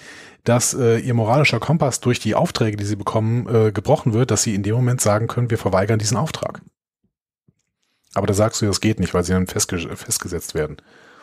[0.46, 4.44] dass äh, ihr moralischer Kompass durch die Aufträge, die sie bekommen, äh, gebrochen wird, dass
[4.44, 6.62] sie in dem Moment sagen können, wir verweigern diesen Auftrag.
[8.14, 10.78] Aber da sagst du, das geht nicht, weil sie dann festge festgesetzt werden.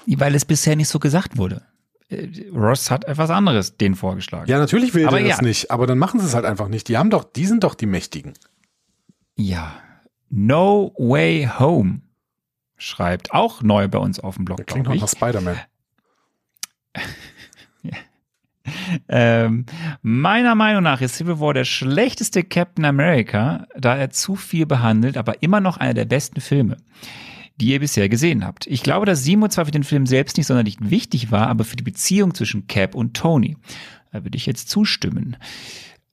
[0.06, 1.62] Weil es bisher nicht so gesagt wurde.
[2.10, 4.46] Äh, Ross hat etwas anderes denen vorgeschlagen.
[4.46, 6.88] Ja, natürlich will er das nicht, aber dann machen sie es halt einfach nicht.
[6.88, 8.34] Die haben doch, die sind doch die Mächtigen.
[9.36, 9.72] Ja.
[10.28, 12.03] No Way Home
[12.84, 14.58] schreibt, auch neu bei uns auf dem Blog.
[14.58, 15.60] Der klingt noch nach Spider-Man.
[17.82, 17.96] ja.
[19.08, 19.66] ähm,
[20.02, 25.16] meiner Meinung nach ist Civil War der schlechteste Captain America, da er zu viel behandelt,
[25.16, 26.76] aber immer noch einer der besten Filme,
[27.56, 28.66] die ihr bisher gesehen habt.
[28.66, 31.76] Ich glaube, dass Simo zwar für den Film selbst nicht sonderlich wichtig war, aber für
[31.76, 33.56] die Beziehung zwischen Cap und Tony.
[34.12, 35.36] Da würde ich jetzt zustimmen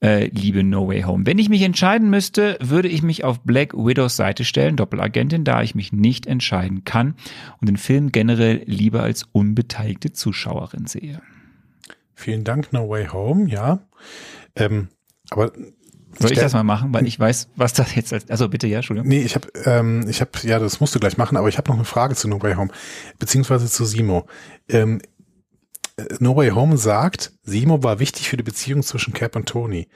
[0.02, 1.26] äh, liebe No Way Home.
[1.26, 5.62] Wenn ich mich entscheiden müsste, würde ich mich auf Black Widows Seite stellen, Doppelagentin, da
[5.62, 7.14] ich mich nicht entscheiden kann
[7.60, 11.22] und den Film generell lieber als unbeteiligte Zuschauerin sehe.
[12.14, 13.80] Vielen Dank, No Way Home, ja.
[14.56, 14.88] Ähm,
[15.30, 15.52] aber
[16.18, 18.28] soll ich das mal machen, weil ich weiß, was das jetzt als.
[18.28, 19.08] Also bitte, ja, Entschuldigung.
[19.08, 21.70] Nee, ich habe, ähm, ich habe, ja, das musst du gleich machen, aber ich habe
[21.70, 22.70] noch eine Frage zu No Way Home,
[23.18, 24.26] beziehungsweise zu Simo.
[24.68, 25.00] Ähm,
[26.20, 29.88] No Way Home sagt, Simo war wichtig für die Beziehung zwischen Cap und Tony.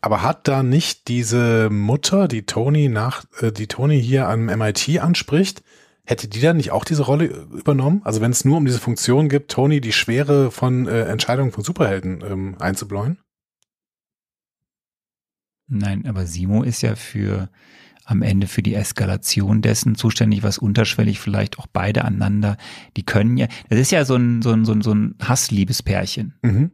[0.00, 4.98] Aber hat da nicht diese Mutter, die Tony nach, äh, die Tony hier am MIT
[5.00, 5.62] anspricht,
[6.04, 8.00] hätte die dann nicht auch diese Rolle übernommen?
[8.04, 11.62] Also wenn es nur um diese Funktion gibt, Tony die Schwere von äh, Entscheidungen von
[11.62, 13.18] Superhelden ähm, einzubläuen?
[15.68, 17.48] Nein, aber Simo ist ja für
[18.04, 22.56] am Ende für die Eskalation dessen zuständig, was unterschwellig vielleicht auch beide aneinander,
[22.96, 26.34] die können ja, das ist ja so ein, so ein, so ein, so ein Hassliebespärchen.
[26.42, 26.72] Mhm.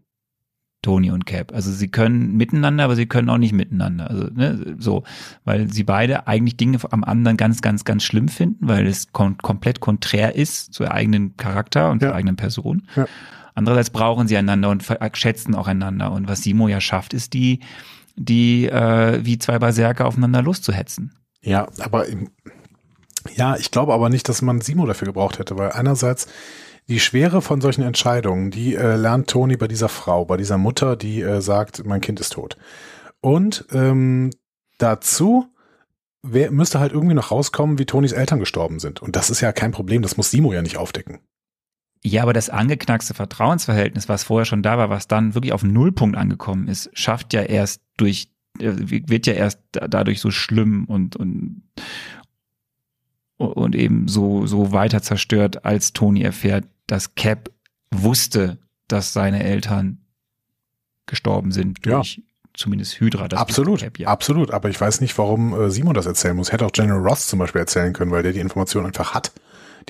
[0.83, 1.53] Tony und Cap.
[1.53, 4.09] Also sie können miteinander, aber sie können auch nicht miteinander.
[4.09, 5.03] Also ne, so,
[5.45, 9.37] weil sie beide eigentlich Dinge am anderen ganz, ganz, ganz schlimm finden, weil es kom
[9.39, 12.09] komplett konträr ist zu eigenen Charakter und Ja.
[12.11, 12.87] zur eigenen Person.
[12.95, 13.07] Ja.
[13.57, 16.13] Andererseits brauchen sie einander und schätzen auch einander.
[16.13, 17.59] Und was Simo ja schafft, ist die,
[18.15, 21.11] die äh, wie zwei Berserker aufeinander loszuhetzen.
[21.43, 22.07] Ja, aber
[23.37, 26.27] ja, ich glaube aber nicht, dass man Simo dafür gebraucht hätte, weil einerseits
[26.89, 30.97] die Schwere von solchen Entscheidungen, die äh, lernt Toni bei dieser Frau, bei dieser Mutter,
[30.97, 32.57] die äh, sagt, mein Kind ist tot.
[33.21, 34.31] Und ähm,
[34.79, 35.49] dazu
[36.23, 39.03] wer, müsste halt irgendwie noch rauskommen, wie Tonis Eltern gestorben sind.
[39.03, 41.19] Und das ist ja kein Problem, das muss Simo ja nicht aufdecken.
[42.05, 46.17] Ja, aber das angeknackste Vertrauensverhältnis, was vorher schon da war, was dann wirklich auf Nullpunkt
[46.17, 51.63] angekommen ist, schafft ja erst durch, wird ja erst da- dadurch so schlimm und, und,
[53.37, 57.51] und eben so, so weiter zerstört, als Tony erfährt, dass Cap
[57.91, 59.99] wusste, dass seine Eltern
[61.07, 61.97] gestorben sind Ja.
[61.97, 62.23] durch
[62.55, 63.29] zumindest Hydra.
[63.29, 64.09] Das absolut, Cap, ja.
[64.09, 64.51] absolut.
[64.51, 66.51] Aber ich weiß nicht, warum äh, Simo das erzählen muss.
[66.51, 69.33] Hätte auch General Ross zum Beispiel erzählen können, weil der die Information einfach hat.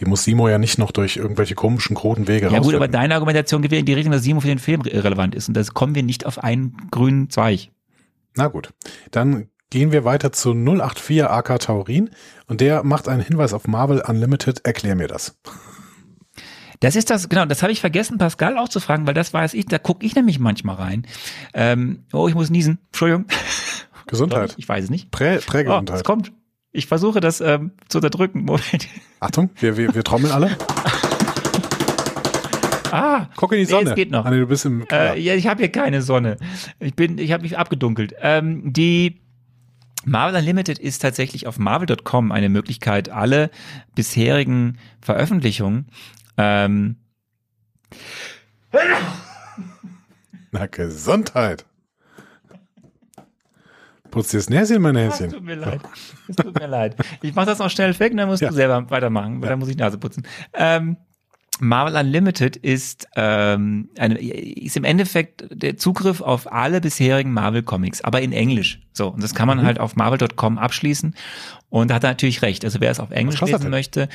[0.00, 3.14] Die muss Simo ja nicht noch durch irgendwelche komischen, kroten Wege Ja gut, aber deine
[3.14, 5.72] Argumentation geht wieder in die Richtung, dass Simo für den Film irrelevant ist und das
[5.72, 7.70] kommen wir nicht auf einen grünen Zweig.
[8.36, 8.70] Na gut,
[9.10, 12.10] dann gehen wir weiter zu 084 AK Taurin
[12.46, 14.64] und der macht einen Hinweis auf Marvel Unlimited.
[14.64, 15.36] Erklär mir das.
[16.80, 19.54] Das ist das, genau, das habe ich vergessen, Pascal auch zu fragen, weil das weiß
[19.54, 21.06] ich, da gucke ich nämlich manchmal rein.
[21.52, 22.78] Ähm, oh, ich muss niesen.
[22.86, 23.24] Entschuldigung.
[24.06, 24.54] Gesundheit.
[24.58, 25.10] Ich weiß es nicht.
[25.10, 26.04] Prä, Oh, es Prägesundheit.
[26.04, 26.32] kommt.
[26.70, 28.44] Ich versuche das ähm, zu unterdrücken.
[28.44, 28.86] Moment.
[29.20, 30.56] Achtung, wir, wir, wir trommeln alle.
[32.92, 33.90] Ah, Guck in die Nee, Sonne.
[33.90, 34.28] es geht noch.
[34.28, 36.36] Nee, du bist im äh, ja, ich habe hier keine Sonne.
[36.80, 38.14] Ich bin, ich habe mich abgedunkelt.
[38.20, 39.20] Ähm, die
[40.04, 43.50] Marvel Unlimited ist tatsächlich auf marvel.com eine Möglichkeit, alle
[43.94, 45.86] bisherigen Veröffentlichungen
[46.36, 46.96] ähm,
[50.50, 51.64] Na, Gesundheit.
[54.10, 55.32] Putz dir das Näschen, mein Es Näschen.
[55.34, 55.80] tut mir leid.
[56.28, 56.96] Es tut mir leid.
[57.20, 58.48] Ich mache das noch schnell weg, dann musst Ja.
[58.48, 60.26] du selber weitermachen, weil dann muss ich Nase putzen.
[60.54, 60.96] Ähm,
[61.60, 68.00] Marvel Unlimited ist, ähm, eine, ist im Endeffekt der Zugriff auf alle bisherigen Marvel Comics,
[68.02, 68.80] aber in Englisch.
[68.92, 69.56] So, und das kann Mhm.
[69.56, 71.14] man halt auf marvel.com abschließen.
[71.70, 72.64] Und da hat er natürlich recht.
[72.64, 74.08] Also wer es auf Englisch lesen möchte,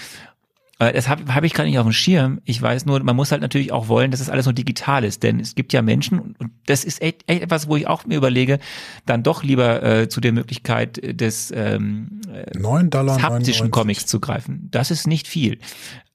[0.79, 2.41] äh, das habe hab ich gerade nicht auf dem Schirm.
[2.45, 5.21] Ich weiß nur, man muss halt natürlich auch wollen, dass es alles nur digital ist,
[5.23, 8.17] denn es gibt ja Menschen und das ist echt, echt etwas, wo ich auch mir
[8.17, 8.59] überlege,
[9.05, 12.21] dann doch lieber äh, zu der Möglichkeit des ähm,
[12.57, 13.15] 9 Dollar.
[13.17, 13.71] des haptischen 99.
[13.71, 14.67] Comics zu greifen.
[14.71, 15.59] Das ist nicht viel.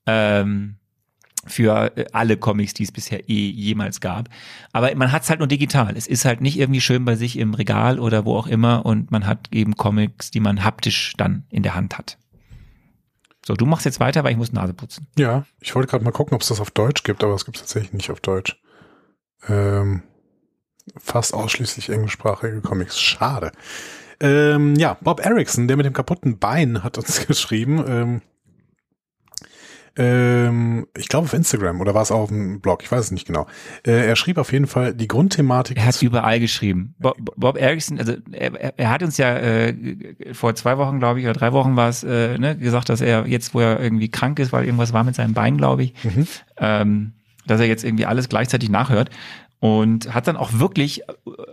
[0.07, 0.75] Ähm,
[1.49, 4.29] für äh, alle Comics, die es bisher eh jemals gab.
[4.73, 5.97] Aber man hat es halt nur digital.
[5.97, 9.11] Es ist halt nicht irgendwie schön bei sich im Regal oder wo auch immer und
[9.11, 12.19] man hat eben Comics, die man haptisch dann in der Hand hat.
[13.45, 15.07] So, du machst jetzt weiter, weil ich muss Nase putzen.
[15.17, 17.57] Ja, ich wollte gerade mal gucken, ob es das auf Deutsch gibt, aber es gibt
[17.57, 18.61] es tatsächlich nicht auf Deutsch.
[19.49, 20.03] Ähm,
[20.99, 23.01] fast ausschließlich englischsprachige Comics.
[23.01, 23.53] Schade.
[24.21, 27.85] Ähm, ja, Bob Erickson, der mit dem kaputten Bein, hat uns geschrieben.
[27.87, 28.23] Ähm,
[29.99, 33.11] ähm, ich glaube auf Instagram oder war es auch auf dem Blog, ich weiß es
[33.11, 33.47] nicht genau.
[33.87, 35.77] Äh, er schrieb auf jeden Fall die Grundthematik.
[35.77, 36.95] Er hat überall geschrieben.
[36.99, 39.75] Bob, Bob Erickson, also er, er- hat uns ja äh,
[40.33, 43.27] vor zwei Wochen, glaube ich, oder drei Wochen war es, äh, ne, gesagt, dass er
[43.27, 46.27] jetzt, wo er irgendwie krank ist, weil irgendwas war mit seinem Bein, glaube ich, Mhm.
[46.59, 47.13] ähm,
[47.47, 49.11] dass er jetzt irgendwie alles gleichzeitig nachhört
[49.61, 51.13] und hat dann auch wirklich äh,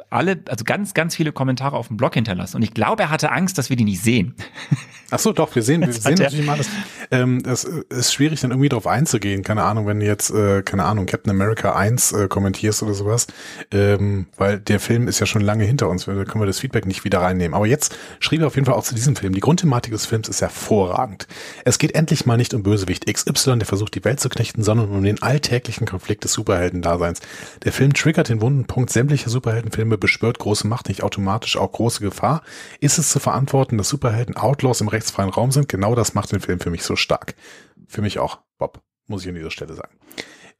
[0.10, 2.58] alle, also ganz, ganz viele Kommentare auf dem Blog hinterlassen.
[2.58, 4.36] Und ich glaube, er hatte Angst, dass wir die nicht sehen.
[5.12, 6.70] Ach so, doch, wir sehen, wir Das sehen natürlich mal alles.
[7.12, 9.44] Ähm, es ist schwierig, dann irgendwie drauf einzugehen.
[9.44, 13.28] Keine Ahnung, wenn du jetzt, äh, keine Ahnung, Captain America 1 äh, kommentierst oder sowas.
[13.72, 16.06] Ähm, weil der Film ist ja schon lange hinter uns.
[16.06, 17.54] Da können wir das Feedback nicht wieder reinnehmen.
[17.54, 19.34] Aber jetzt schrieb er auf jeden Fall auch zu diesem Film.
[19.34, 21.28] Die Grundthematik des Films ist hervorragend.
[21.65, 24.89] Es geht endlich mal nicht um Bösewicht XY, der versucht, die Welt zu knechten, sondern
[24.89, 27.20] um den alltäglichen Konflikt des Superheldendaseins.
[27.63, 32.01] Der Film triggert den wunden Punkt sämtlicher Superheldenfilme, beschwört große Macht nicht automatisch auch große
[32.01, 32.41] Gefahr.
[32.79, 35.69] Ist es zu verantworten, dass Superhelden Outlaws im rechtsfreien Raum sind?
[35.69, 37.36] Genau das macht den Film für mich so stark.
[37.88, 39.97] Für mich auch, Bob, muss ich an dieser Stelle sagen.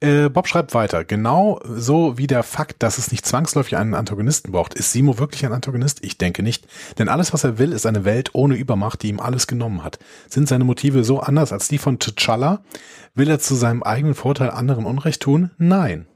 [0.00, 4.52] Äh, Bob schreibt weiter, genau so wie der Fakt, dass es nicht zwangsläufig einen Antagonisten
[4.52, 4.74] braucht.
[4.74, 6.04] Ist Simo wirklich ein Antagonist?
[6.04, 6.66] Ich denke nicht.
[6.98, 9.98] Denn alles, was er will, ist eine Welt ohne Übermacht, die ihm alles genommen hat.
[10.28, 12.58] Sind seine Motive so anders als die von T'Challa?
[13.14, 15.50] Will er zu seinem eigenen Vorteil anderen Unrecht tun?
[15.56, 16.06] Nein.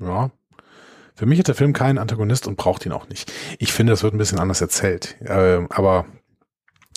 [0.00, 0.30] Ja.
[1.14, 3.32] Für mich hat der Film keinen Antagonist und braucht ihn auch nicht.
[3.58, 5.16] Ich finde, das wird ein bisschen anders erzählt.
[5.26, 6.06] Ähm, aber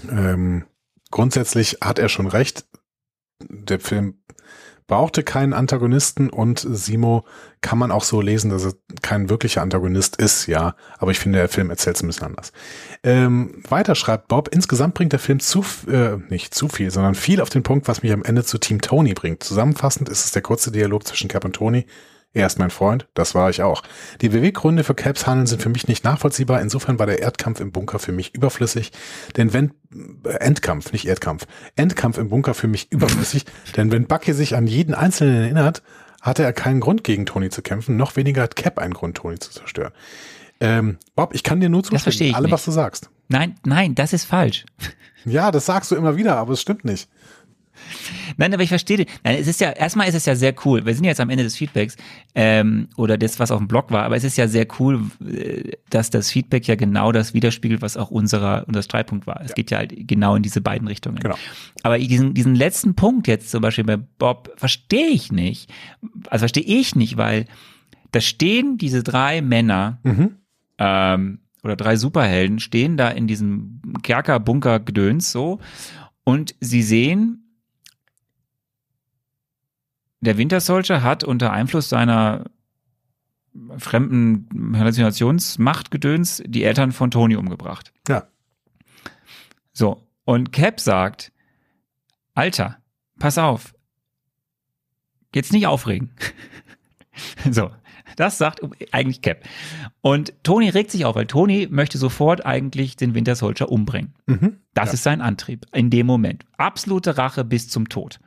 [0.10, 0.66] ähm,
[1.10, 2.66] grundsätzlich hat er schon recht.
[3.40, 4.22] Der Film
[4.92, 7.24] brauchte keinen Antagonisten und Simo
[7.62, 10.76] kann man auch so lesen, dass er kein wirklicher Antagonist ist, ja.
[10.98, 12.52] Aber ich finde, der Film erzählt es ein bisschen anders.
[13.02, 17.40] Ähm, weiter schreibt Bob, insgesamt bringt der Film zu, äh, nicht zu viel, sondern viel
[17.42, 19.44] auf den Punkt, was mich am Ende zu Team Tony bringt.
[19.44, 21.86] Zusammenfassend ist es der kurze Dialog zwischen Cap und Tony.
[22.34, 23.84] Er ist mein Freund, das war ich auch.
[24.22, 26.62] Die Beweggründe für Caps Handeln sind für mich nicht nachvollziehbar.
[26.62, 28.94] Insofern war der Erdkampf im Bunker für mich überflüssig.
[29.36, 29.74] Denn wenn
[30.24, 33.46] äh, Endkampf, nicht Erdkampf, Endkampf im Bunker für mich überflüssig.
[33.76, 35.84] denn wenn Bucky sich an jeden Einzelnen erinnert,
[36.22, 37.98] hatte er keinen Grund gegen Tony zu kämpfen.
[37.98, 39.92] Noch weniger hat Cap einen Grund, Tony zu zerstören.
[40.62, 42.30] Ähm, Bob, ich kann dir nur Das verstehe zustimmen.
[42.30, 42.54] ich Alle, nicht.
[42.54, 43.10] was du sagst.
[43.28, 44.66] Nein, nein, das ist falsch.
[45.26, 47.10] Ja, das sagst du immer wieder, aber es stimmt nicht.
[48.38, 49.06] Nein, aber ich verstehe.
[49.24, 50.86] Nein, es ist ja, erstmal ist es ja sehr cool.
[50.86, 51.96] Wir sind jetzt am Ende des Feedbacks,
[52.36, 55.72] ähm, oder das, was auf dem Blog war, aber es ist ja sehr cool, äh,
[55.90, 59.42] dass das Feedback ja genau das widerspiegelt, was auch unserer, unser Streitpunkt war.
[59.44, 61.18] Es geht ja halt genau in diese beiden Richtungen.
[61.20, 61.36] Genau.
[61.84, 65.70] Aber diesen, diesen letzten Punkt jetzt zum Beispiel bei Bob verstehe ich nicht.
[66.30, 67.46] Also verstehe ich nicht, weil
[68.12, 70.36] da stehen diese drei Männer, Mhm.
[70.80, 75.60] ähm, oder drei Superhelden stehen da in diesem Kerker-Bunker-Gedöns so
[76.24, 77.41] und sie sehen,
[80.22, 82.46] der Winter Soldier hat unter Einfluss seiner
[83.78, 87.92] fremden Halluzinationsmachtgedöns die Eltern von Tony umgebracht.
[88.08, 88.28] Ja.
[89.74, 90.08] So.
[90.24, 91.32] Und Cap sagt,
[92.34, 92.78] Alter,
[93.20, 93.74] pass auf.
[95.36, 96.12] Jetzt nicht aufregen.
[97.52, 97.72] so.
[98.18, 98.60] Das sagt
[98.92, 99.44] eigentlich Cap.
[100.02, 104.14] Und Tony regt sich auf, weil Tony möchte sofort eigentlich den Winter Soldier umbringen.
[104.28, 104.58] Mhm.
[104.74, 104.94] Das Ja.
[104.94, 106.46] ist sein Antrieb in dem Moment.
[106.58, 108.20] Absolute Rache bis zum Tod.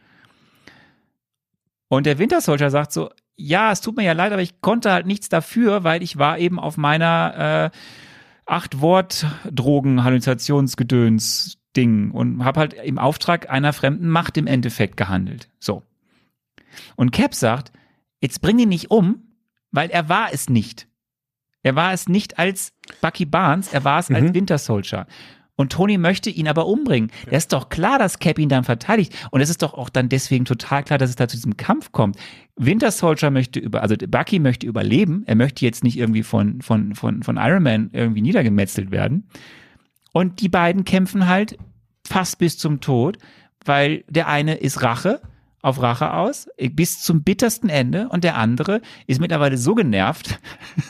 [1.96, 4.92] Und der Winter Soldier sagt so, ja, es tut mir ja leid, aber ich konnte
[4.92, 7.78] halt nichts dafür, weil ich war eben auf meiner äh,
[8.46, 14.96] acht Wort Drogen Halluzinationsgedöns Ding und habe halt im Auftrag einer fremden Macht im Endeffekt
[14.96, 15.48] gehandelt.
[15.58, 15.82] So.
[16.94, 17.72] Und Cap sagt,
[18.20, 19.22] jetzt bring ihn nicht um,
[19.72, 20.86] weil er war es nicht.
[21.62, 24.34] Er war es nicht als Bucky Barnes, er war es als Mhm.
[24.34, 25.06] Winter Soldier.
[25.56, 27.10] Und Tony möchte ihn aber umbringen.
[27.30, 27.38] Ja.
[27.38, 29.14] ist doch klar, dass Cap ihn dann verteidigt.
[29.30, 31.92] Und es ist doch auch dann deswegen total klar, dass es da zu diesem Kampf
[31.92, 32.16] kommt.
[32.56, 35.22] Winter Soldier möchte über, also Bucky möchte überleben.
[35.26, 39.28] Er möchte jetzt nicht irgendwie von, von, von, von Iron Man irgendwie niedergemetzelt werden.
[40.12, 41.56] Und die beiden kämpfen halt
[42.06, 43.18] fast bis zum Tod,
[43.64, 45.20] weil der eine ist Rache,
[45.62, 50.38] auf Rache aus, bis zum bittersten Ende und der andere ist mittlerweile so genervt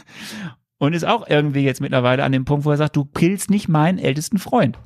[0.79, 3.69] und ist auch irgendwie jetzt mittlerweile an dem Punkt, wo er sagt, du killst nicht
[3.69, 4.79] meinen ältesten Freund.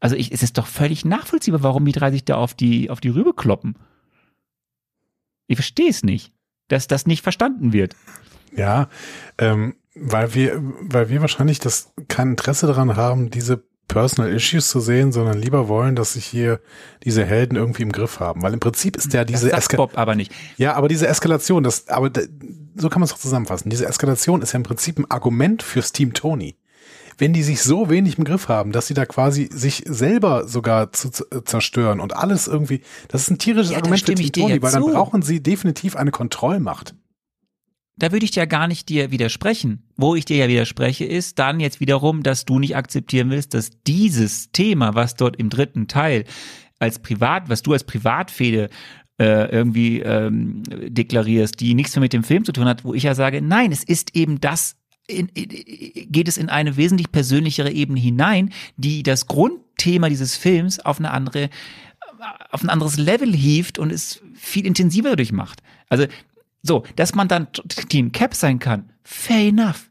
[0.00, 3.00] Also ich, es ist doch völlig nachvollziehbar, warum die drei sich da auf die, auf
[3.00, 3.76] die Rübe kloppen.
[5.46, 6.32] Ich verstehe es nicht,
[6.68, 7.96] dass das nicht verstanden wird.
[8.54, 8.88] Ja,
[9.38, 14.80] ähm, weil wir, weil wir wahrscheinlich das kein Interesse daran haben, diese Personal Issues zu
[14.80, 16.60] sehen, sondern lieber wollen, dass sich hier
[17.04, 18.42] diese Helden irgendwie im Griff haben.
[18.42, 20.30] Weil im Prinzip ist ja diese Bob aber nicht.
[20.58, 22.10] Ja, aber diese Eskalation, das, aber
[22.76, 23.70] so kann man es doch zusammenfassen.
[23.70, 26.56] Diese Eskalation ist ja im Prinzip ein Argument fürs Team Tony.
[27.16, 30.92] Wenn die sich so wenig im Griff haben, dass sie da quasi sich selber sogar
[30.92, 34.62] zu, zu zerstören und alles irgendwie, das ist ein tierisches Ja, Argument für Team Tony,
[34.62, 34.92] weil dann zu.
[34.92, 36.94] brauchen sie definitiv eine Kontrollmacht.
[37.98, 39.82] Da würde ich ja gar nicht dir widersprechen.
[39.96, 43.70] Wo ich dir ja widerspreche, ist dann jetzt wiederum, dass du nicht akzeptieren willst, dass
[43.86, 46.24] dieses Thema, was dort im dritten Teil
[46.78, 48.70] als Privat, was du als Privatfehde
[49.18, 53.02] äh, irgendwie ähm, deklarierst, die nichts mehr mit dem Film zu tun hat, wo ich
[53.02, 54.76] ja sage, nein, es ist eben das,
[55.08, 55.48] in, in,
[56.12, 61.10] geht es in eine wesentlich persönlichere Ebene hinein, die das Grundthema dieses Films auf eine
[61.10, 61.50] andere
[62.50, 65.62] auf ein anderes Level hieft und es viel intensiver dadurch macht.
[65.88, 66.06] Also
[66.62, 67.48] so, dass man dann
[67.88, 69.88] Team Cap sein kann, fair enough.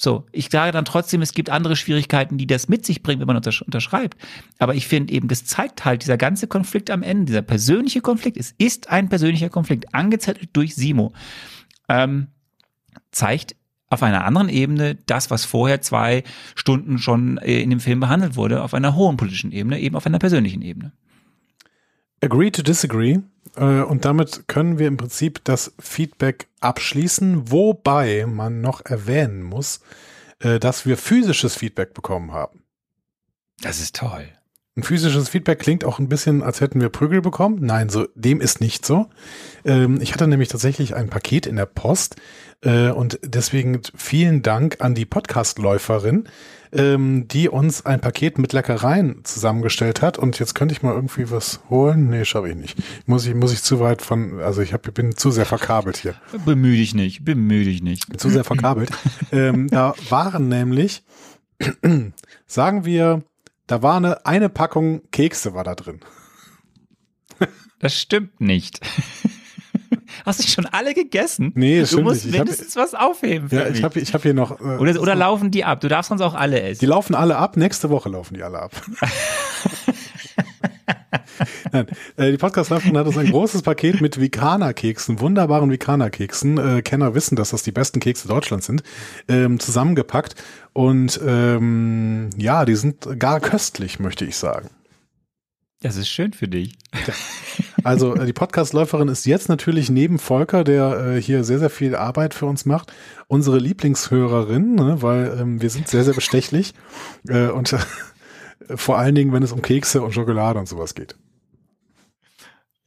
[0.00, 3.26] So, ich sage dann trotzdem, es gibt andere Schwierigkeiten, die das mit sich bringen, wenn
[3.26, 4.16] man untersch unterschreibt.
[4.60, 8.36] Aber ich finde eben, das zeigt halt dieser ganze Konflikt am Ende, dieser persönliche Konflikt,
[8.36, 11.12] es ist ein persönlicher Konflikt, angezettelt durch Simo,
[11.88, 12.28] ähm,
[13.10, 13.56] zeigt
[13.90, 16.22] auf einer anderen Ebene das, was vorher zwei
[16.54, 20.06] Stunden schon äh, in dem Film behandelt wurde, auf einer hohen politischen Ebene, eben auf
[20.06, 20.92] einer persönlichen Ebene.
[22.22, 23.18] Agree to disagree.
[23.58, 29.80] Äh, Und damit können wir im Prinzip das Feedback abschließen, wobei man noch erwähnen muss,
[30.40, 32.62] äh, dass wir physisches Feedback bekommen haben.
[33.60, 34.28] Das ist toll.
[34.76, 37.58] Ein physisches Feedback klingt auch ein bisschen, als hätten wir Prügel bekommen.
[37.60, 39.10] Nein, so dem ist nicht so.
[39.64, 42.14] Ähm, ich hatte nämlich tatsächlich ein Paket in der Post
[42.62, 46.28] äh, und deswegen vielen Dank an die Podcastläuferin,
[46.72, 50.18] ähm, die uns ein Paket mit Leckereien zusammengestellt hat.
[50.18, 52.08] Und jetzt könnte ich mal irgendwie was holen.
[52.08, 52.78] Nee, schaffe ich nicht.
[53.06, 56.14] Muss ich, muss ich zu weit von, also ich hab, bin zu sehr verkabelt hier.
[56.44, 58.20] Bemühe dich nicht, bemühe dich nicht.
[58.20, 58.90] Zu sehr verkabelt.
[59.32, 61.04] ähm, da waren nämlich,
[62.46, 63.22] sagen wir,
[63.66, 66.00] da war eine, eine Packung Kekse war da drin.
[67.78, 68.80] Das stimmt nicht.
[70.26, 71.52] Hast du schon alle gegessen?
[71.54, 72.34] Nee, das du musst nicht.
[72.34, 73.78] Ich hab- mindestens was aufheben Ja, mich.
[73.78, 74.60] ich habe ich hab hier noch.
[74.60, 75.80] Äh, oder, oder laufen die ab?
[75.80, 76.86] Du darfst sonst auch alle die essen.
[76.86, 77.56] laufen alle ab.
[77.56, 78.72] Nächste Woche laufen die alle ab.
[81.72, 81.86] Nein,
[82.16, 86.58] äh, die Podcast-Läuferin hat uns ein großes Paket mit Vikana-Keksen, wunderbaren Vikana-Keksen.
[86.78, 88.82] Äh, Kenner wissen, dass das die besten Kekse Deutschlands sind,
[89.28, 90.34] ähm, zusammengepackt.
[90.72, 94.70] Und ähm, ja, die sind gar köstlich, möchte ich sagen.
[95.80, 96.76] Das ist schön für dich.
[97.84, 101.94] Also äh, die Podcast-Läuferin ist jetzt natürlich neben Volker, der äh, hier sehr, sehr viel
[101.94, 102.92] Arbeit für uns macht,
[103.28, 106.74] unsere Lieblingshörerin, ne, weil ähm, wir sind sehr, sehr bestechlich
[107.28, 107.78] äh, und äh,
[108.76, 111.16] vor allen Dingen, wenn es um Kekse und Schokolade und sowas geht.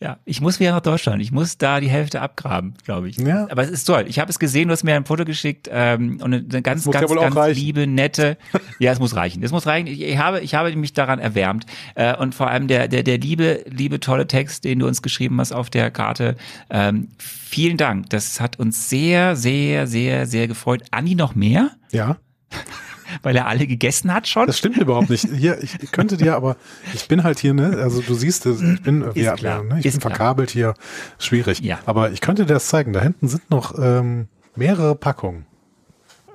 [0.01, 1.21] Ja, ich muss wieder nach Deutschland.
[1.21, 3.17] Ich muss da die Hälfte abgraben, glaube ich.
[3.17, 3.47] Ja.
[3.51, 4.05] Aber es ist toll.
[4.07, 6.91] Ich habe es gesehen, du hast mir ein Foto geschickt ähm, und eine ganz, ja
[6.91, 7.59] ganz, auch ganz reichen.
[7.59, 8.37] liebe, nette.
[8.79, 9.43] Ja, es muss reichen.
[9.43, 9.85] Es muss reichen.
[9.85, 13.19] Ich, ich habe, ich habe mich daran erwärmt äh, und vor allem der, der, der
[13.19, 16.35] liebe, liebe tolle Text, den du uns geschrieben hast auf der Karte.
[16.71, 18.09] Ähm, vielen Dank.
[18.09, 20.81] Das hat uns sehr, sehr, sehr, sehr gefreut.
[20.89, 22.17] Andi noch mehr, Ja,
[23.23, 24.47] weil er alle gegessen hat schon.
[24.47, 25.27] das stimmt überhaupt nicht.
[25.33, 26.55] Hier, ich könnte dir aber,
[26.93, 29.63] ich bin halt hier, ne, also du siehst, ich bin, ja, klar.
[29.63, 30.11] ne, ich Ist bin klar.
[30.11, 30.73] verkabelt hier,
[31.19, 31.59] schwierig.
[31.61, 31.79] Ja.
[31.85, 32.93] Aber ich könnte dir das zeigen.
[32.93, 35.45] Da hinten sind noch ähm, mehrere Packungen.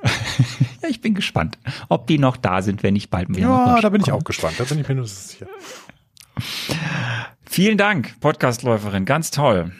[0.82, 1.58] Ja, ich bin gespannt,
[1.88, 4.54] ob die noch da sind, wenn ich bald wieder Ja, da bin ich auch gespannt.
[4.58, 5.46] Da bin ich mir nur sicher.
[7.44, 9.04] Vielen Dank, Podcastläuferin.
[9.06, 9.72] Ganz toll.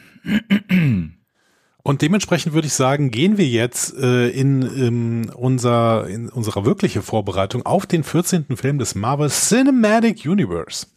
[1.87, 7.01] Und dementsprechend würde ich sagen, gehen wir jetzt äh, in, ähm, unser, in unserer wirkliche
[7.01, 8.57] Vorbereitung auf den 14.
[8.57, 10.89] Film des Marvel Cinematic Universe.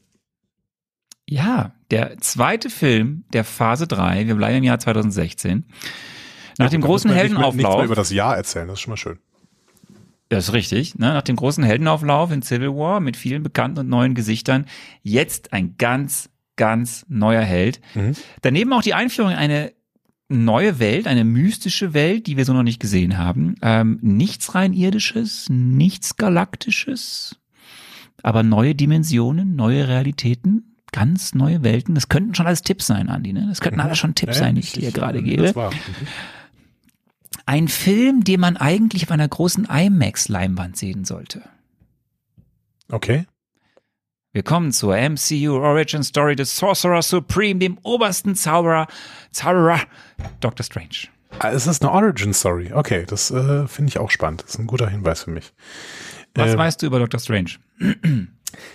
[1.27, 5.65] Ja, der zweite Film der Phase 3, wir bleiben im Jahr 2016.
[6.57, 8.91] Nach dem Da großen mehr- Nichts mehr Heldenauflauf, über das Jahr erzählen, das ist schon
[8.91, 9.19] mal schön.
[10.29, 13.89] das ist richtig, ne, nach dem großen Heldenauflauf in Civil War mit vielen bekannten und
[13.89, 14.65] neuen Gesichtern,
[15.03, 17.79] jetzt ein ganz, ganz neuer Held.
[17.93, 18.13] Mhm.
[18.41, 19.71] Daneben auch die Einführung in eine
[20.29, 23.55] neue Welt, eine mystische Welt, die wir so noch nicht gesehen haben.
[23.61, 27.37] Ähm, nichts rein irdisches, nichts galaktisches,
[28.21, 31.95] aber neue Dimensionen, neue Realitäten, ganz neue Welten.
[31.95, 33.33] Das könnten schon alles Tipps sein, Andi.
[33.33, 33.47] Ne?
[33.49, 35.53] Das könnten alles schon Tipps Ja, sein, die ich dir gerade gebe.
[35.53, 36.07] Mhm.
[37.45, 41.41] Ein Film, den man eigentlich auf einer großen IMAX-Leinwand sehen sollte.
[42.91, 43.25] Okay.
[44.31, 48.85] Wir kommen zur MCU Origin Story des Sorcerer Supreme, dem obersten Zauberer,
[49.31, 49.79] Zauberer,
[50.39, 51.07] Doctor Strange.
[51.39, 52.71] Ah, Es ist eine Origin Story.
[52.71, 54.43] Okay, das äh, finde ich auch spannend.
[54.43, 55.51] Das ist ein guter Hinweis für mich.
[56.35, 57.51] Was Ähm, weißt du über Doctor Strange?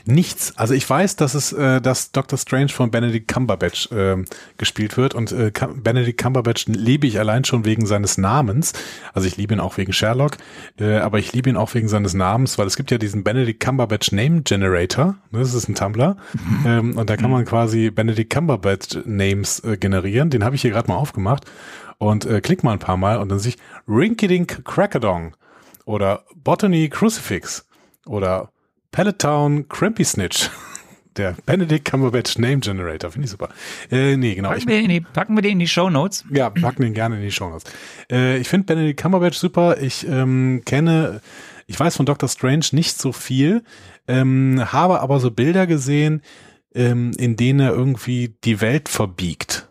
[0.05, 0.57] Nichts.
[0.57, 4.25] Also ich weiß, dass es, äh, dass Doctor Strange von Benedict Cumberbatch ähm,
[4.59, 8.72] gespielt wird und äh, Benedict Cumberbatch liebe ich allein schon wegen seines Namens.
[9.12, 10.37] Also ich liebe ihn auch wegen Sherlock,
[10.79, 13.61] äh, aber ich liebe ihn auch wegen seines Namens, weil es gibt ja diesen Benedict
[13.61, 15.16] Cumberbatch Name Generator.
[15.31, 16.16] Ne, das ist ein Tumblr
[16.66, 20.31] ähm, und da kann man quasi Benedict Cumberbatch Names äh, generieren.
[20.31, 21.45] Den habe ich hier gerade mal aufgemacht
[21.99, 23.59] und äh, klick mal ein paar Mal und dann sehe ich
[23.89, 25.35] Rinkidink Crackadong
[25.85, 27.66] oder Botany Crucifix
[28.07, 28.51] oder
[28.95, 30.49] Pelletown Crampy Snitch.
[31.16, 33.11] Der Benedict Cumberbatch Name Generator.
[33.11, 33.49] Finde ich super.
[33.90, 34.51] Äh, nee, genau.
[34.53, 36.24] Ich, Packen wir, in die, packen wir den in die Show Notes.
[36.30, 37.64] ja, packen den gerne in die Show Notes.
[38.11, 39.80] Äh, ich finde Benedict Cumberbatch super.
[39.80, 41.20] Ich ähm, kenne,
[41.66, 43.62] ich weiß von Doctor Strange nicht so viel,
[44.09, 46.20] ähm, habe aber so Bilder gesehen,
[46.74, 49.68] ähm, in denen er irgendwie die Welt verbiegt.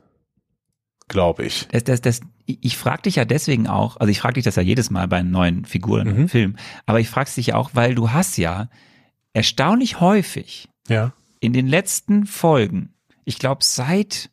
[1.09, 1.67] Glaube ich.
[1.71, 4.63] Das, das, das, ich frage dich ja deswegen auch, also ich frage dich das ja
[4.63, 6.15] jedes Mal bei neuen Figuren Mhm.
[6.15, 6.55] im Film,
[6.85, 8.69] aber ich frage dich ja auch, weil du hast ja
[9.33, 11.13] erstaunlich häufig Ja.
[11.39, 12.93] in den letzten Folgen,
[13.25, 14.29] ich glaube seit,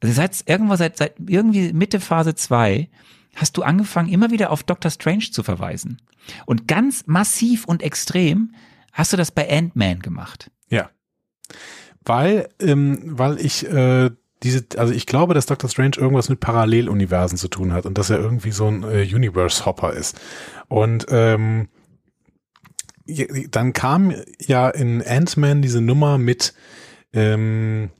[0.00, 2.88] also seit irgendwo seit, seit irgendwie Mitte Phase 2,
[3.34, 6.00] hast du angefangen, immer wieder auf Doctor Strange zu verweisen.
[6.46, 8.54] Und ganz massiv und extrem
[8.92, 10.50] hast du das bei Ant-Man gemacht.
[10.68, 10.90] Ja.
[12.04, 14.10] Weil, ähm, weil ich äh,
[14.42, 18.10] diese, also ich glaube, dass Doctor Strange irgendwas mit Paralleluniversen zu tun hat und dass
[18.10, 20.20] er irgendwie so ein äh, Universe-Hopper ist.
[20.68, 21.68] Und ähm,
[23.50, 26.54] dann kam ja in Ant-Man diese Nummer mit
[27.12, 27.90] ähm,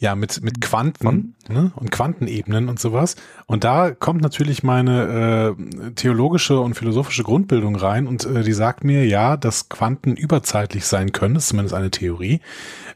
[0.00, 1.72] ja, mit, mit Quanten ne?
[1.76, 3.16] und Quantenebenen und sowas.
[3.46, 8.82] Und da kommt natürlich meine äh, theologische und philosophische Grundbildung rein und äh, die sagt
[8.82, 12.40] mir, ja, dass Quanten überzeitlich sein können, das ist zumindest eine Theorie,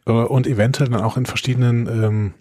[0.07, 2.35] äh, und eventuell dann auch in verschiedenen ähm,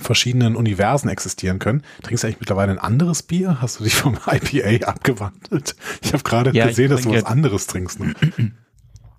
[0.00, 1.82] verschiedenen Universen existieren können.
[2.02, 3.60] Trinkst du eigentlich mittlerweile ein anderes Bier?
[3.60, 5.76] Hast du dich vom IPA abgewandelt?
[6.02, 8.00] Ich habe gerade Ja, gesehen, dass du was anderes trinkst.
[8.00, 8.14] Ne?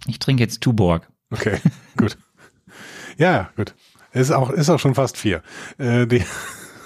[0.06, 1.08] Ich trinke jetzt Tuborg.
[1.32, 1.60] Okay,
[1.98, 2.18] gut.
[3.18, 3.74] Ja, ja, gut.
[4.12, 5.42] Ist auch, ist auch schon fast vier.
[5.78, 6.26] Äh, die,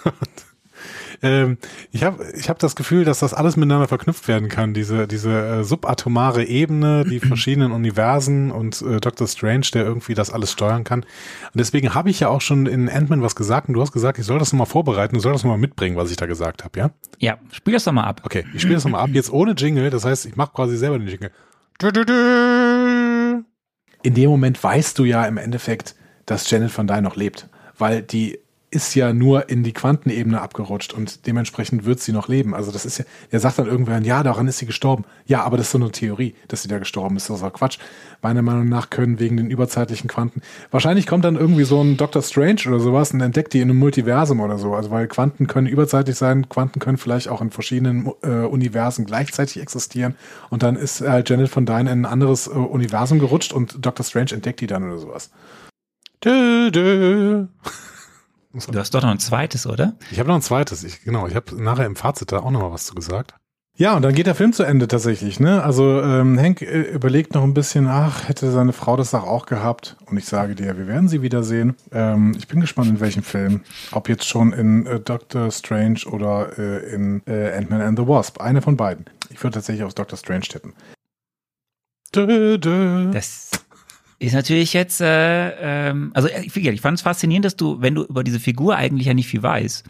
[1.22, 1.58] ähm,
[1.92, 4.74] ich habe ich hab das Gefühl, dass das alles miteinander verknüpft werden kann.
[4.74, 9.28] Diese, diese äh, subatomare Ebene, die verschiedenen Universen und äh, Dr.
[9.28, 11.02] Strange, der irgendwie das alles steuern kann.
[11.02, 14.20] Und deswegen habe ich ja auch schon in Ant-Man was gesagt und du hast gesagt,
[14.20, 16.80] ich soll das nochmal vorbereiten, du soll das nochmal mitbringen, was ich da gesagt habe,
[16.80, 16.92] ja?
[17.20, 18.22] Ja, spiel das doch mal ab.
[18.24, 21.00] Okay, ich spiele das nochmal ab, jetzt ohne Jingle, das heißt, ich mache quasi selber
[21.00, 21.32] den Jingle.
[21.80, 23.46] Du, du, du.
[24.04, 25.96] In dem Moment weißt du ja im Endeffekt,
[26.26, 27.50] dass Janet Van Dyne noch lebt.
[27.78, 28.40] Weil die
[28.70, 32.54] ist ja nur in die Quantenebene abgerutscht und dementsprechend wird sie noch leben.
[32.54, 35.06] Also das ist ja, er sagt dann irgendwann, ja, daran ist sie gestorben.
[35.26, 37.30] Ja, aber das ist so eine Theorie, dass sie da gestorben ist.
[37.30, 37.80] Das ist auch Quatsch.
[38.22, 40.42] Meiner Meinung nach können wegen den überzeitlichen Quanten.
[40.70, 43.80] Wahrscheinlich kommt dann irgendwie so ein Doctor Strange oder sowas und entdeckt die in einem
[43.80, 44.74] Multiversum oder so.
[44.74, 49.62] Also weil Quanten können überzeitig sein, Quanten können vielleicht auch in verschiedenen äh, Universen gleichzeitig
[49.62, 50.16] existieren.
[50.50, 54.04] Und dann ist äh, Janet von Dyne in ein anderes äh, Universum gerutscht und Doctor
[54.04, 55.30] Strange entdeckt die dann oder sowas.
[56.22, 57.46] Dö, dö.
[58.66, 59.94] Du hast doch noch ein zweites, oder?
[60.12, 60.84] Ich habe noch ein zweites.
[60.84, 63.34] Ich, genau, ich habe nachher im Fazit da auch noch mal was zu gesagt.
[63.80, 65.40] Ja, und dann geht der Film zu Ende tatsächlich.
[65.40, 65.64] Ne?
[65.64, 69.98] Also ähm, Hank äh, überlegt noch ein bisschen, ach, hätte seine Frau das auch gehabt.
[70.08, 71.76] Und ich sage dir, wir werden sie wiedersehen.
[71.92, 73.62] Ähm, ich bin gespannt, in welchem Film.
[73.92, 78.42] Ob jetzt schon in äh, Doctor Strange oder äh, in äh, Ant-Man and the Wasp.
[78.42, 79.06] Eine von beiden.
[79.30, 80.74] Ich würde tatsächlich auf Doctor Strange tippen.
[82.16, 83.12] Dö, dö.
[83.12, 83.52] Das
[84.20, 88.04] ist natürlich jetzt, äh, ähm, also ich, ich fand es faszinierend, dass du, wenn du
[88.04, 89.86] über diese Figur eigentlich ja nicht viel weißt,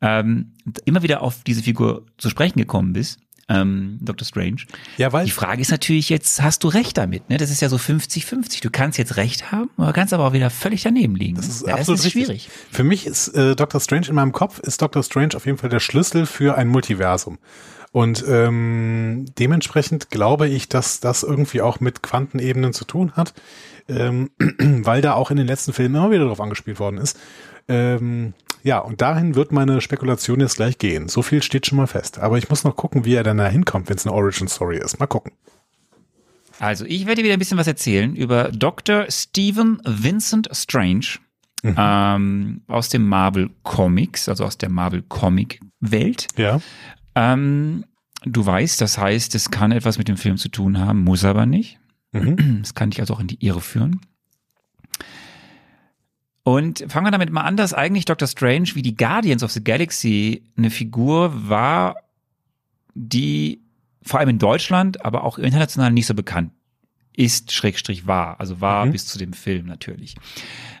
[0.00, 0.52] ähm,
[0.84, 3.18] immer wieder auf diese Figur zu sprechen gekommen bist.
[3.46, 4.26] Ähm, Dr.
[4.26, 4.62] Strange.
[4.96, 7.28] Ja, weil die Frage ist natürlich jetzt, hast du recht damit?
[7.28, 7.36] Ne?
[7.36, 8.62] Das ist ja so 50-50.
[8.62, 11.36] Du kannst jetzt recht haben, aber kannst aber auch wieder völlig daneben liegen.
[11.36, 12.48] Das ist ja, absolut das ist schwierig.
[12.70, 13.82] Für mich ist äh, Dr.
[13.82, 15.02] Strange in meinem Kopf ist Dr.
[15.02, 17.38] Strange auf jeden Fall der Schlüssel für ein Multiversum.
[17.94, 23.34] Und ähm, dementsprechend glaube ich, dass das irgendwie auch mit Quantenebenen zu tun hat,
[23.88, 27.16] ähm, weil da auch in den letzten Filmen immer wieder drauf angespielt worden ist.
[27.68, 28.34] Ähm,
[28.64, 31.06] ja, und dahin wird meine Spekulation jetzt gleich gehen.
[31.06, 32.18] So viel steht schon mal fest.
[32.18, 34.78] Aber ich muss noch gucken, wie er dann da hinkommt, wenn es eine Origin Story
[34.78, 34.98] ist.
[34.98, 35.30] Mal gucken.
[36.58, 39.06] Also, ich werde wieder ein bisschen was erzählen über Dr.
[39.08, 41.18] Stephen Vincent Strange
[41.62, 41.76] mhm.
[41.78, 46.26] ähm, aus dem Marvel Comics, also aus der Marvel Comic Welt.
[46.36, 46.60] Ja.
[47.14, 47.84] Ähm,
[48.24, 51.46] du weißt, das heißt, es kann etwas mit dem Film zu tun haben, muss aber
[51.46, 51.78] nicht.
[52.12, 52.60] Mhm.
[52.62, 54.00] Das kann dich also auch in die Irre führen.
[56.42, 59.64] Und fangen wir damit mal an, dass eigentlich Doctor Strange wie die Guardians of the
[59.64, 61.96] Galaxy eine Figur war,
[62.94, 63.62] die
[64.02, 66.52] vor allem in Deutschland, aber auch international nicht so bekannt
[67.16, 68.40] ist, Schrägstrich war.
[68.40, 68.92] Also war mhm.
[68.92, 70.16] bis zu dem Film natürlich.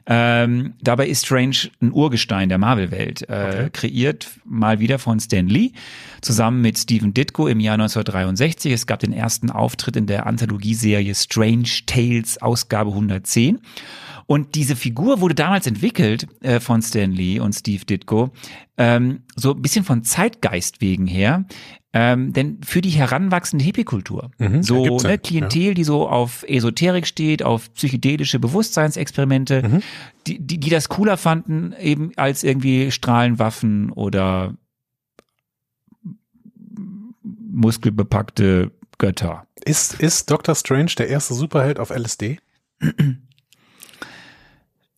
[0.06, 3.70] Ähm, dabei ist Strange ein Urgestein der Marvel-Welt, äh, okay.
[3.72, 5.72] kreiert mal wieder von Stan Lee,
[6.20, 8.72] zusammen mit Stephen Ditko im Jahr 1963.
[8.72, 13.60] Es gab den ersten Auftritt in der Anthologieserie Strange Tales, Ausgabe 110.
[14.26, 18.30] Und diese Figur wurde damals entwickelt äh, von Stan Lee und Steve Ditko,
[18.76, 21.44] ähm, so ein bisschen von Zeitgeist wegen her.
[21.96, 25.74] Ähm, denn für die heranwachsende Hippie-Kultur, mhm, so ne, Klientel, ja.
[25.74, 29.82] die so auf Esoterik steht, auf psychedelische Bewusstseinsexperimente, mhm.
[30.26, 34.54] die, die, die das cooler fanden, eben als irgendwie Strahlenwaffen oder
[37.22, 39.46] muskelbepackte Götter.
[39.64, 42.40] Ist, ist Doctor Strange der erste Superheld auf LSD?
[42.82, 42.88] Uh,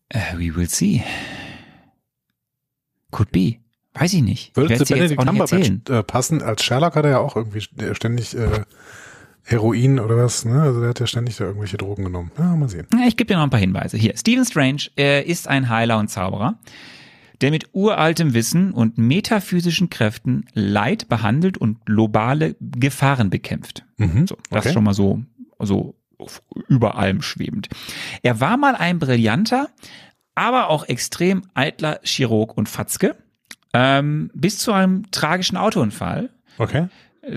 [0.35, 1.03] we will see.
[3.11, 3.59] Could be.
[3.99, 4.55] Weiß ich nicht.
[4.55, 6.41] Würde zu Benedict Cumberbatch äh, passen?
[6.41, 8.61] Als Sherlock hat er ja auch irgendwie ständig äh,
[9.43, 10.61] Heroin oder was, ne?
[10.61, 12.31] Also der hat ja ständig da irgendwelche Drogen genommen.
[12.37, 12.87] Ja, mal sehen.
[13.07, 13.97] Ich gebe dir noch ein paar Hinweise.
[13.97, 16.59] Hier, Stephen Strange äh, ist ein Heiler und Zauberer,
[17.39, 23.85] der mit uraltem Wissen und metaphysischen Kräften Leid behandelt und globale Gefahren bekämpft.
[23.95, 24.73] Mhm, so, das okay.
[24.73, 25.21] schon mal so,
[25.59, 25.95] so
[26.67, 27.69] über allem schwebend.
[28.23, 29.69] Er war mal ein brillanter,
[30.35, 33.15] aber auch extrem eitler Chirurg und Fatzke,
[33.73, 36.29] ähm, bis zu einem tragischen Autounfall.
[36.57, 36.87] Okay.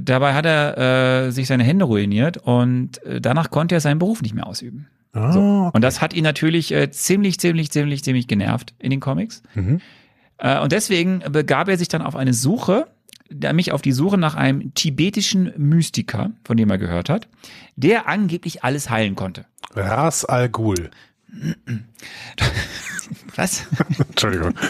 [0.00, 4.22] Dabei hat er äh, sich seine Hände ruiniert und äh, danach konnte er seinen Beruf
[4.22, 4.88] nicht mehr ausüben.
[5.12, 5.40] Ah, so.
[5.40, 5.70] okay.
[5.74, 9.42] Und das hat ihn natürlich äh, ziemlich, ziemlich, ziemlich, ziemlich genervt in den Comics.
[9.54, 9.80] Mhm.
[10.38, 12.86] Äh, und deswegen begab er sich dann auf eine Suche
[13.52, 17.28] mich auf die Suche nach einem tibetischen Mystiker, von dem er gehört hat,
[17.76, 19.46] der angeblich alles heilen konnte.
[19.74, 20.90] Ras Al Ghul.
[23.36, 23.66] Was?
[24.08, 24.54] Entschuldigung.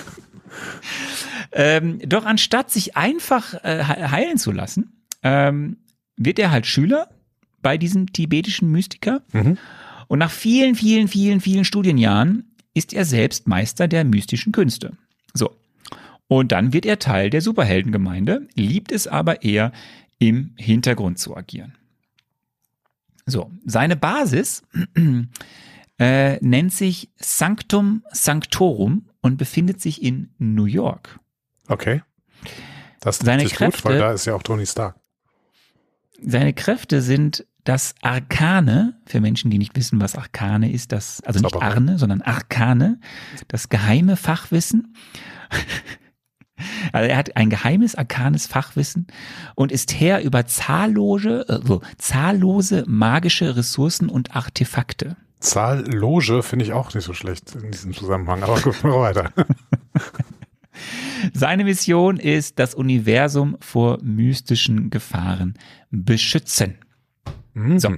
[1.53, 4.93] Ähm, doch anstatt sich einfach äh, heilen zu lassen,
[5.23, 5.79] ähm,
[6.17, 7.09] wird er halt Schüler
[7.63, 9.23] bei diesem tibetischen Mystiker.
[9.33, 9.59] Mhm.
[10.09, 14.97] Und nach vielen, vielen, vielen, vielen Studienjahren ist er selbst Meister der mystischen Künste.
[15.35, 15.57] So.
[16.29, 19.73] Und dann wird er Teil der Superheldengemeinde, liebt es aber eher
[20.19, 21.75] im Hintergrund zu agieren.
[23.27, 24.63] So, seine Basis
[25.99, 31.21] äh, nennt sich Sanctum Sanctorum und befindet sich in New York.
[31.71, 32.03] Okay.
[33.01, 34.97] Das seine ist Kräfte, gut, weil da ist ja auch Tony Stark.
[36.23, 41.41] Seine Kräfte sind das Arkane, für Menschen, die nicht wissen, was Arkane ist, das, also
[41.41, 43.01] nicht Arne, sondern Arkane,
[43.49, 44.95] das geheime Fachwissen.
[46.93, 49.07] Also er hat ein geheimes, arkanes Fachwissen
[49.55, 55.17] und ist Herr über zahllose, äh, zahllose magische Ressourcen und Artefakte.
[55.39, 59.33] Zahl Loge finde ich auch nicht so schlecht in diesem Zusammenhang, aber gucken wir weiter.
[61.33, 65.55] Seine Mission ist, das Universum vor mystischen Gefahren
[65.91, 66.79] beschützen.
[67.77, 67.97] So,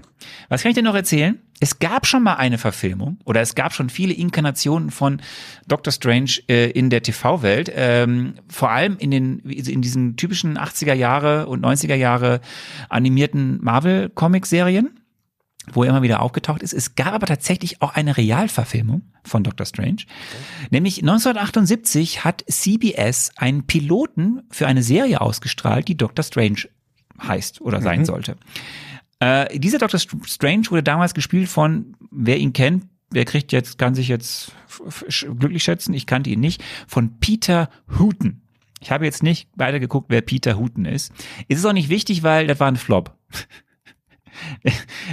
[0.48, 1.38] was kann ich dir noch erzählen?
[1.60, 5.20] Es gab schon mal eine Verfilmung oder es gab schon viele Inkarnationen von
[5.68, 10.94] Doctor Strange äh, in der TV-Welt, ähm, vor allem in den in diesen typischen 80er
[10.94, 12.40] Jahre und 90er Jahre
[12.88, 15.01] animierten Marvel-Comic-Serien
[15.70, 16.72] wo er immer wieder aufgetaucht ist.
[16.72, 20.02] Es gab aber tatsächlich auch eine Realverfilmung von Doctor Strange.
[20.02, 20.68] Okay.
[20.70, 26.68] Nämlich 1978 hat CBS einen Piloten für eine Serie ausgestrahlt, die Doctor Strange
[27.22, 28.04] heißt oder sein mhm.
[28.04, 28.36] sollte.
[29.20, 33.94] Äh, dieser Doctor Strange wurde damals gespielt von, wer ihn kennt, wer kriegt jetzt, kann
[33.94, 34.52] sich jetzt
[35.38, 38.42] glücklich schätzen, ich kannte ihn nicht, von Peter Hooten.
[38.80, 41.12] Ich habe jetzt nicht weiter geguckt, wer Peter Hooten ist.
[41.48, 43.16] Es ist auch nicht wichtig, weil das war ein Flop.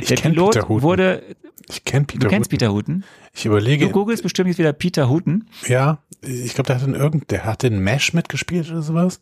[0.09, 1.23] Der Pilot wurde.
[1.69, 2.21] Ich kenne Peter.
[2.21, 2.57] Du kennst Hooten.
[2.57, 3.03] Peter Hooten.
[3.33, 3.85] Ich überlege.
[3.85, 5.47] Du googelst bestimmt jetzt wieder Peter Hooten.
[5.67, 9.21] Ja, ich glaube, der hat in irgend, der hat in Mesh mitgespielt oder sowas.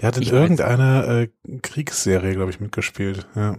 [0.00, 1.28] Der hat in ich irgendeiner äh,
[1.62, 3.26] Kriegsserie, glaube ich, mitgespielt.
[3.34, 3.56] Ja.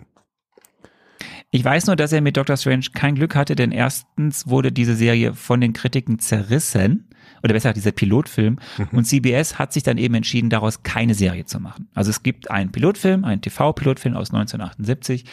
[1.52, 4.96] Ich weiß nur, dass er mit Doctor Strange kein Glück hatte, denn erstens wurde diese
[4.96, 7.10] Serie von den Kritiken zerrissen
[7.42, 8.60] oder besser dieser Pilotfilm.
[8.78, 8.98] Mhm.
[8.98, 11.90] Und CBS hat sich dann eben entschieden, daraus keine Serie zu machen.
[11.96, 15.26] Also es gibt einen Pilotfilm, einen TV-Pilotfilm aus 1978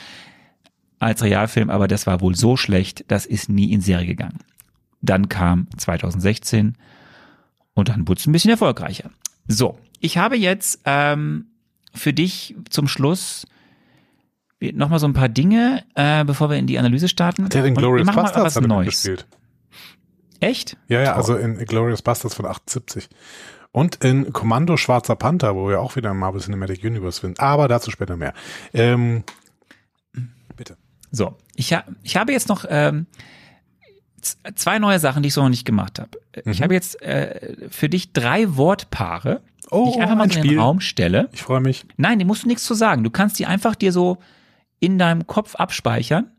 [0.98, 4.38] als Realfilm, aber das war wohl so schlecht, das ist nie in Serie gegangen.
[5.02, 6.76] Dann kam 2016
[7.74, 9.10] und dann wurde es ein bisschen erfolgreicher.
[9.46, 11.46] So, ich habe jetzt ähm,
[11.94, 13.46] für dich zum Schluss
[14.60, 17.48] nochmal so ein paar Dinge, äh, bevor wir in die Analyse starten.
[17.48, 19.02] Der in Glorious Bastards was Neues.
[19.02, 19.26] Gespielt.
[20.40, 20.76] Echt?
[20.88, 23.08] Ja, ja, also in Glorious Bastards von 78.
[23.72, 27.40] Und in Kommando Schwarzer Panther, wo wir auch wieder im Marvel Cinematic Universe sind.
[27.40, 28.32] Aber dazu später mehr.
[28.72, 29.24] Ähm.
[31.16, 33.06] So, ich, ha ich habe jetzt noch ähm,
[34.54, 36.10] zwei neue Sachen, die ich so noch nicht gemacht habe.
[36.44, 36.52] Mhm.
[36.52, 39.40] Ich habe jetzt äh, für dich drei Wortpaare,
[39.70, 41.28] oh, die ich einfach mal in den Raum stelle.
[41.32, 41.86] Ich freue mich.
[41.96, 43.02] Nein, die musst du nichts zu sagen.
[43.02, 44.18] Du kannst die einfach dir so
[44.78, 46.30] in deinem Kopf abspeichern.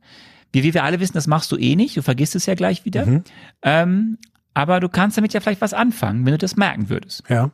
[0.52, 1.98] Wie, wie wir alle wissen, das machst du eh nicht.
[1.98, 3.06] Du vergisst es ja gleich wieder.
[3.06, 3.24] Mhm.
[3.64, 4.18] Ähm,
[4.54, 7.24] aber du kannst damit ja vielleicht was anfangen, wenn du das merken würdest.
[7.30, 7.52] Ja.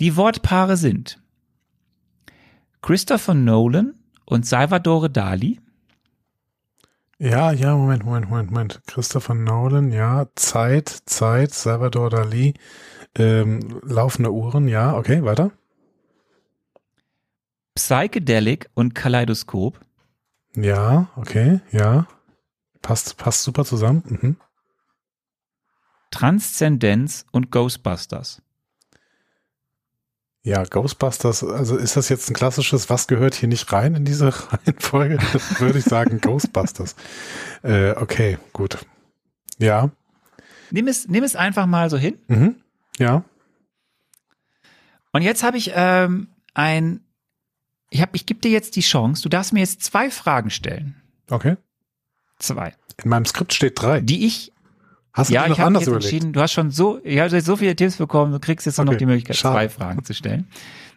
[0.00, 1.18] Die Wortpaare sind
[2.82, 5.60] Christopher Nolan und Salvador Dali.
[7.20, 8.80] Ja, ja, Moment, Moment, Moment, Moment.
[8.86, 10.28] Christopher Nolan, ja.
[10.36, 12.54] Zeit, Zeit, Salvador Dali.
[13.16, 15.50] Ähm, laufende Uhren, ja, okay, weiter.
[17.74, 19.80] Psychedelic und Kaleidoskop.
[20.54, 22.06] Ja, okay, ja.
[22.82, 24.04] Passt, passt super zusammen.
[24.06, 24.36] Mhm.
[26.12, 28.42] Transzendenz und Ghostbusters.
[30.42, 34.32] Ja, Ghostbusters, also ist das jetzt ein klassisches, was gehört hier nicht rein in diese
[34.52, 35.18] Reihenfolge?
[35.58, 36.94] würde ich sagen Ghostbusters.
[37.62, 38.78] Äh, okay, gut.
[39.58, 39.90] Ja.
[40.70, 42.18] Nimm es, nimm es einfach mal so hin.
[42.28, 42.56] Mhm.
[42.98, 43.24] Ja.
[45.12, 47.00] Und jetzt habe ich ähm, ein
[47.90, 51.00] ich, ich gebe dir jetzt die Chance, du darfst mir jetzt zwei Fragen stellen.
[51.30, 51.56] Okay.
[52.38, 52.74] Zwei.
[53.02, 54.00] In meinem Skript steht drei.
[54.00, 54.52] Die ich.
[55.18, 56.12] Hast du ja, noch ich habe anders jetzt überlegt?
[56.12, 58.90] entschieden, du hast schon so, ich habe so viele Tipps bekommen, du kriegst jetzt okay.
[58.90, 59.54] noch die Möglichkeit, Schade.
[59.54, 60.46] zwei Fragen zu stellen.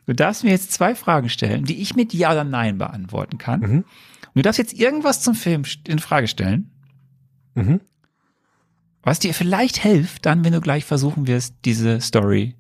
[0.06, 3.60] Du darfst mir jetzt zwei Fragen stellen, die ich mit Ja oder Nein beantworten kann.
[3.60, 3.78] Mhm.
[3.78, 3.86] Und
[4.36, 6.72] du darfst jetzt irgendwas zum Film in Frage stellen.
[7.56, 7.82] Mhm.
[9.04, 12.56] Was dir vielleicht hilft, dann, wenn du gleich versuchen wirst, diese Story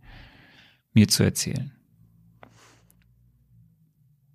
[0.93, 1.72] mir zu erzählen.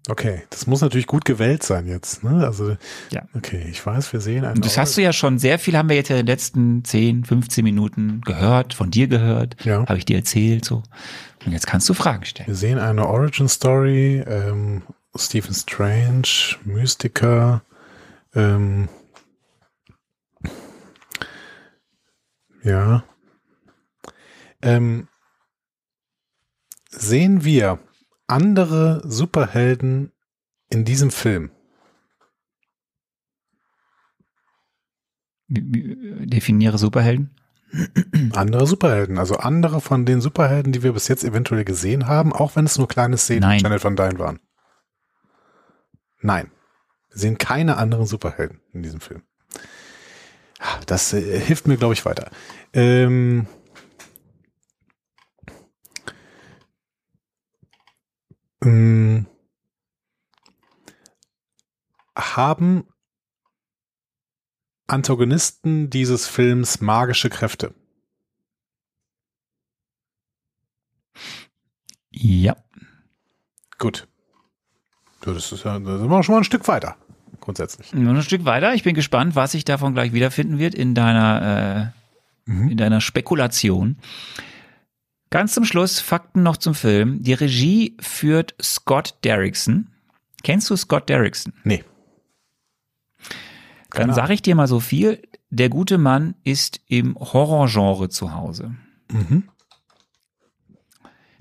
[0.09, 2.23] Okay, das muss natürlich gut gewählt sein jetzt.
[2.23, 2.45] Ne?
[2.47, 2.77] Also,
[3.11, 3.23] ja.
[3.35, 4.57] okay, ich weiß, wir sehen einen.
[4.57, 6.85] Und das hast du ja schon sehr viel, haben wir jetzt ja in den letzten
[6.85, 9.85] 10, 15 Minuten gehört, von dir gehört, ja.
[9.87, 10.65] habe ich dir erzählt.
[10.65, 10.83] so.
[11.45, 12.47] Und jetzt kannst du Fragen stellen.
[12.47, 14.83] Wir sehen eine Origin Story, ähm,
[15.17, 17.63] Stephen Strange, Mystiker,
[18.35, 18.89] ähm,
[22.63, 23.05] ja.
[24.63, 25.09] Ähm,
[26.91, 27.79] sehen wir
[28.27, 30.13] andere Superhelden
[30.71, 31.51] in diesem Film?
[35.49, 37.37] Definiere Superhelden.
[38.33, 42.57] Andere Superhelden, also andere von den Superhelden, die wir bis jetzt eventuell gesehen haben, auch
[42.57, 43.61] wenn es nur kleine Szenen Nein.
[43.61, 44.41] Channel von Dein waren.
[46.21, 46.51] Nein.
[47.11, 49.23] Wir sehen keine anderen Superhelden in diesem Film.
[50.87, 52.31] Das äh, hilft mir, glaube ich, weiter.
[52.73, 53.47] Ähm,
[58.67, 59.27] ähm,
[62.17, 62.85] haben
[64.87, 67.75] Antagonisten dieses Films magische Kräfte?
[72.11, 72.57] Ja.
[73.79, 74.09] Gut.
[75.21, 76.97] Das ist ja, da sind wir schon mal ein Stück weiter.
[77.41, 77.93] grundsätzlich.
[77.93, 78.75] Nur ein Stück weiter.
[78.75, 81.93] Ich bin gespannt, was sich davon gleich wiederfinden wird in deiner,
[82.47, 83.99] äh, in deiner Spekulation.
[85.31, 87.23] Ganz zum Schluss Fakten noch zum Film.
[87.23, 89.89] Die Regie führt Scott Derrickson.
[90.43, 91.53] Kennst du Scott Derrickson?
[91.65, 91.85] Nee.
[93.91, 95.23] Dann sage ich dir mal so viel.
[95.51, 98.75] Der gute Mann ist im Horrorgenre zu Hause.
[99.11, 99.45] Mhm.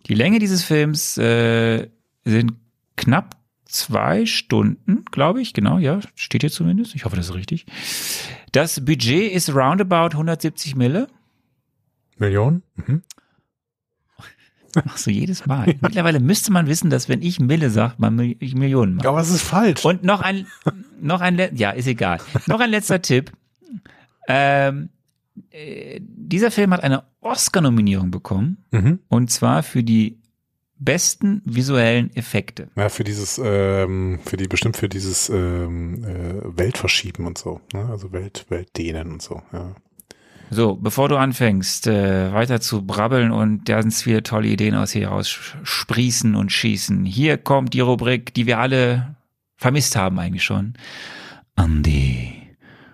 [0.08, 1.90] Die Länge dieses Films äh,
[2.24, 2.54] sind
[2.96, 5.54] knapp zwei Stunden, glaube ich.
[5.54, 6.96] Genau, ja, steht hier zumindest.
[6.96, 7.66] Ich hoffe, das ist richtig.
[8.52, 11.08] Das Budget ist roundabout 170 Mille.
[12.18, 12.64] Millionen?
[12.76, 13.04] Mhm.
[14.84, 15.76] Machst du jedes Mal.
[15.82, 19.08] Mittlerweile müsste man wissen, dass wenn ich Mille sage, man ich Millionen macht.
[19.08, 19.86] Aber es ist falsch.
[19.86, 20.48] Und noch ein,
[21.00, 22.20] noch ein, ja, ist egal.
[22.48, 23.32] Noch ein letzter Tipp.
[24.28, 24.90] Ähm,
[25.52, 28.58] äh, dieser Film hat eine Oscar-Nominierung bekommen.
[28.72, 29.00] Mhm.
[29.08, 30.18] Und zwar für die
[30.78, 32.70] besten visuellen Effekte.
[32.76, 37.88] Ja, für dieses, ähm, für die, bestimmt für dieses ähm, äh, Weltverschieben und so, ne?
[37.90, 39.74] Also Welt, Weltdehnen und so, ja.
[40.52, 45.10] So, bevor du anfängst, äh, weiter zu brabbeln und sind viele tolle Ideen aus hier
[45.10, 45.30] raus
[45.64, 47.06] sprießen und schießen.
[47.06, 49.16] Hier kommt die Rubrik, die wir alle
[49.56, 50.74] vermisst haben eigentlich schon.
[51.56, 52.34] Andi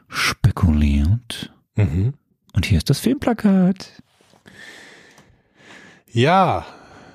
[0.08, 1.52] spekuliert.
[1.76, 2.14] Mhm.
[2.54, 4.02] Und hier ist das Filmplakat.
[6.12, 6.66] Ja,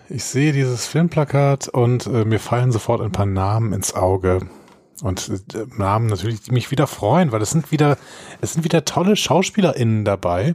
[0.09, 4.49] ich sehe dieses Filmplakat und äh, mir fallen sofort ein paar Namen ins Auge.
[5.03, 7.99] Und äh, Namen natürlich, die mich wieder freuen, weil es sind wieder,
[8.41, 10.55] es sind wieder tolle SchauspielerInnen dabei.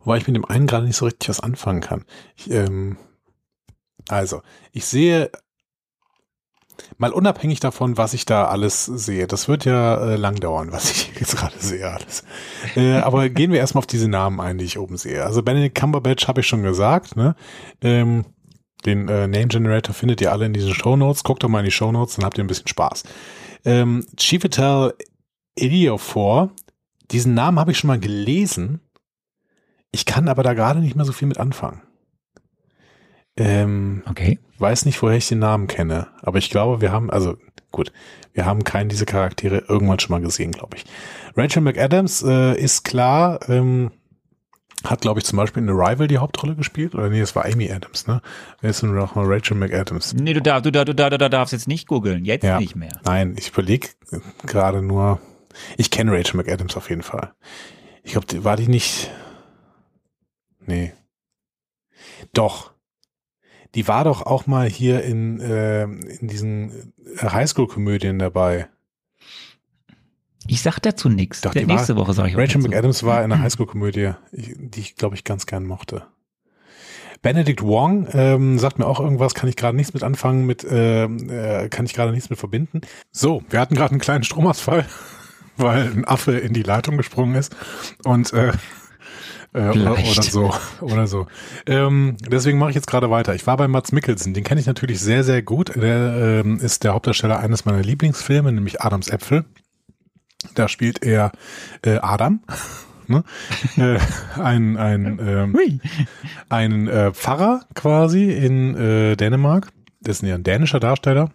[0.00, 2.04] Wobei ich mit dem einen gerade nicht so richtig was anfangen kann.
[2.36, 2.98] Ich, ähm,
[4.08, 5.30] also, ich sehe
[6.98, 9.26] mal unabhängig davon, was ich da alles sehe.
[9.26, 12.24] Das wird ja äh, lang dauern, was ich jetzt gerade sehe alles.
[12.76, 15.24] Äh, aber gehen wir erstmal auf diese Namen ein, die ich oben sehe.
[15.24, 17.36] Also Benedict Cumberbatch habe ich schon gesagt, ne?
[17.80, 18.24] Ähm,
[18.86, 21.24] den äh, Name Generator findet ihr alle in diesen Show Notes.
[21.24, 23.04] Guckt doch mal in die Show Notes, dann habt ihr ein bisschen Spaß.
[23.64, 24.94] Ähm, Chiwetel
[25.56, 26.50] Ejiofor,
[27.10, 28.80] diesen Namen habe ich schon mal gelesen.
[29.92, 31.82] Ich kann aber da gerade nicht mehr so viel mit anfangen.
[33.36, 34.38] Ähm, Okay.
[34.58, 37.36] weiß nicht, woher ich den Namen kenne, aber ich glaube, wir haben, also
[37.72, 37.92] gut,
[38.32, 40.84] wir haben keinen dieser Charaktere irgendwann schon mal gesehen, glaube ich.
[41.36, 43.90] Rachel McAdams äh, ist klar, ähm,
[44.84, 46.94] hat, glaube ich, zum Beispiel in Arrival die Hauptrolle gespielt.
[46.94, 48.20] Oder nee, es war Amy Adams, ne?
[48.60, 50.12] Wer ist denn noch mal Rachel McAdams?
[50.14, 52.24] Nee, du, darf, du, darf, du, darf, du darfst jetzt nicht googeln.
[52.24, 52.58] Jetzt Ja.
[52.60, 53.00] nicht mehr.
[53.04, 53.88] Nein, ich überlege
[54.46, 55.20] gerade nur.
[55.76, 57.32] Ich kenne Rachel McAdams auf jeden Fall.
[58.02, 59.10] Ich glaube, die, war die nicht.
[60.66, 60.92] Nee.
[62.32, 62.72] Doch.
[63.74, 68.68] Die war doch auch mal hier in, äh, in diesen Highschool-Komödien dabei.
[70.46, 71.40] Ich sag dazu nichts.
[71.40, 72.60] Doch, die Nächste Woche sage ich Rachel.
[72.60, 76.04] McAdams war in einer Highschool-Komödie, die ich, glaube ich, ganz gern mochte.
[77.22, 81.30] Benedict Wong ähm, sagt mir auch irgendwas, kann ich gerade nichts mit anfangen, mit ähm,
[81.30, 82.82] äh, kann ich gerade nichts mit verbinden.
[83.12, 84.84] So, wir hatten gerade einen kleinen Stromausfall,
[85.56, 87.56] weil ein Affe in die Leitung gesprungen ist
[88.04, 88.52] und äh,
[89.54, 91.26] äh, oder so oder so.
[91.64, 93.34] Ähm, deswegen mache ich jetzt gerade weiter.
[93.34, 95.74] Ich war bei Mats Mikkelsen, den kenne ich natürlich sehr sehr gut.
[95.74, 99.46] Der ähm, ist der Hauptdarsteller eines meiner Lieblingsfilme, nämlich Adams Äpfel.
[100.54, 101.32] Da spielt er
[101.82, 102.40] äh, Adam,
[103.06, 103.24] ne?
[103.76, 103.98] äh,
[104.40, 105.80] ein, ein, ähm,
[106.48, 109.68] ein äh, Pfarrer quasi in äh, Dänemark.
[110.00, 111.30] Das ist ein dänischer Darsteller.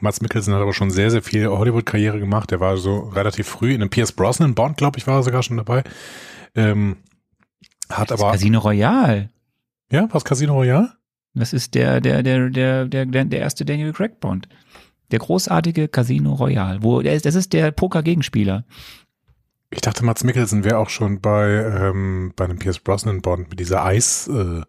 [0.00, 2.50] Mats Mikkelsen hat aber schon sehr, sehr viel Hollywood-Karriere gemacht.
[2.50, 5.42] Der war so relativ früh in einem Pierce Brosnan Bond, glaube ich, war er sogar
[5.42, 5.84] schon dabei.
[6.54, 6.96] Ähm,
[7.88, 9.30] hat aber, Casino Royale.
[9.90, 10.92] ja, was Casino Royale?
[11.34, 14.48] Das ist der, der, der, der, der, der, der erste Daniel Craig Bond.
[15.10, 16.82] Der großartige Casino Royale.
[16.82, 18.64] Wo, der ist, das ist der Poker-Gegenspieler.
[19.70, 23.60] Ich dachte, Mats Mikkelsen wäre auch schon bei, ähm, bei einem Pierce Brosnan Bond mit
[23.60, 24.62] dieser Eis, äh,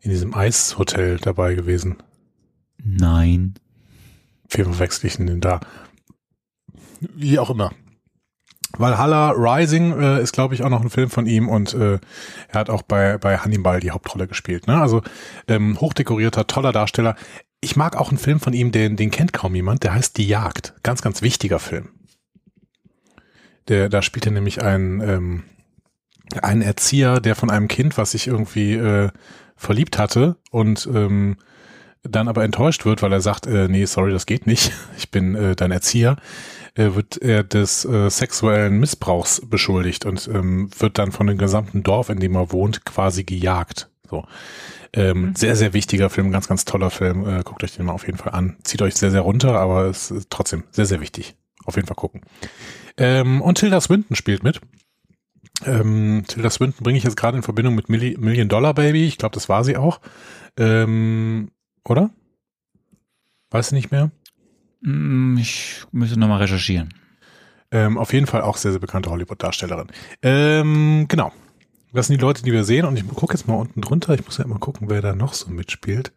[0.00, 1.96] in diesem Eishotel dabei gewesen.
[2.82, 3.54] Nein.
[4.48, 5.60] Wie verwechsel ich denn da?
[7.00, 7.70] Wie auch immer.
[8.78, 11.98] Valhalla Rising äh, ist, glaube ich, auch noch ein Film von ihm und äh,
[12.48, 14.66] er hat auch bei, bei Hannibal die Hauptrolle gespielt.
[14.66, 14.80] Ne?
[14.80, 15.02] Also
[15.48, 17.16] ähm, hochdekorierter, toller Darsteller.
[17.60, 20.28] Ich mag auch einen Film von ihm, den, den kennt kaum jemand, der heißt Die
[20.28, 20.74] Jagd.
[20.82, 21.88] Ganz, ganz wichtiger Film.
[23.68, 25.42] Der, da spielt er nämlich einen, ähm,
[26.42, 29.10] einen Erzieher, der von einem Kind, was sich irgendwie äh,
[29.56, 31.36] verliebt hatte und ähm,
[32.02, 35.34] dann aber enttäuscht wird, weil er sagt, äh, nee, sorry, das geht nicht, ich bin
[35.34, 36.16] äh, dein Erzieher,
[36.74, 41.82] äh, wird er des äh, sexuellen Missbrauchs beschuldigt und ähm, wird dann von dem gesamten
[41.82, 43.88] Dorf, in dem er wohnt, quasi gejagt.
[44.08, 44.24] So.
[44.92, 47.26] Ähm, Sehr, sehr wichtiger Film, ganz, ganz toller Film.
[47.26, 48.56] Äh, guckt euch den mal auf jeden Fall an.
[48.64, 51.36] Zieht euch sehr, sehr runter, aber es ist trotzdem sehr, sehr wichtig.
[51.64, 52.20] Auf jeden Fall gucken.
[52.96, 54.60] Ähm, und Tilda Swinton spielt mit.
[55.64, 59.06] Ähm, Tilda Swinton bringe ich jetzt gerade in Verbindung mit Milli Million Dollar Baby.
[59.06, 60.00] Ich glaube, das war sie auch.
[60.58, 61.50] Ähm,
[61.84, 62.10] oder?
[63.50, 64.10] Weißt du nicht mehr?
[64.82, 66.94] Mm, Ich müsste nochmal recherchieren.
[67.72, 69.88] Ähm, auf jeden Fall auch sehr, sehr bekannte Hollywood-Darstellerin.
[70.22, 71.32] Ähm, genau.
[71.96, 72.84] Das sind die Leute, die wir sehen.
[72.84, 74.12] Und ich gucke jetzt mal unten drunter.
[74.12, 76.12] Ich muss ja immer gucken, wer da noch so mitspielt.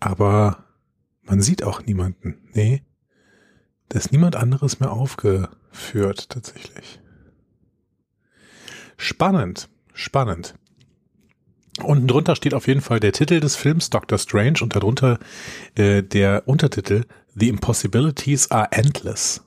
[0.00, 0.64] Aber
[1.24, 2.38] man sieht auch niemanden.
[2.54, 2.82] Nee.
[3.90, 7.00] Da ist niemand anderes mehr aufgeführt, tatsächlich.
[8.96, 9.68] Spannend.
[9.92, 10.54] Spannend.
[11.82, 15.18] Unten drunter steht auf jeden Fall der Titel des Films Doctor Strange und darunter
[15.74, 17.04] äh, der Untertitel
[17.34, 19.44] The Impossibilities are Endless.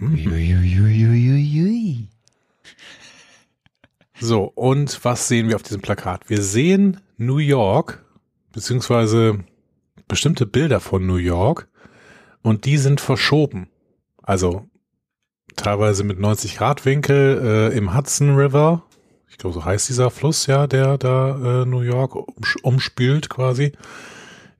[0.00, 2.08] Uiuiuiuiui.
[4.20, 6.28] So, und was sehen wir auf diesem Plakat?
[6.28, 8.04] Wir sehen New York,
[8.52, 9.44] beziehungsweise
[10.08, 11.68] bestimmte Bilder von New York
[12.42, 13.68] und die sind verschoben.
[14.22, 14.66] Also
[15.56, 18.82] teilweise mit 90 Grad Winkel äh, im Hudson River.
[19.28, 22.14] Ich glaube, so heißt dieser Fluss, ja, der da äh, New York
[22.62, 23.72] umspült quasi.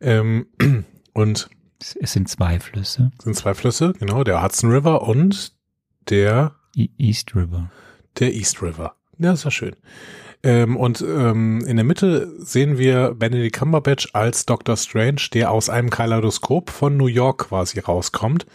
[0.00, 0.46] Ähm,
[1.12, 1.50] und
[1.80, 3.10] Es es sind zwei Flüsse.
[3.22, 5.54] sind zwei Flüsse, genau, der Hudson River und
[6.08, 7.70] der E- East River.
[8.18, 8.94] Der East River.
[9.20, 9.76] Ja, ist ja schön.
[10.42, 14.76] Ähm, und ähm, in der Mitte sehen wir Benedict Cumberbatch als Dr.
[14.76, 18.46] Strange, der aus einem Kaleidoskop von New York quasi rauskommt.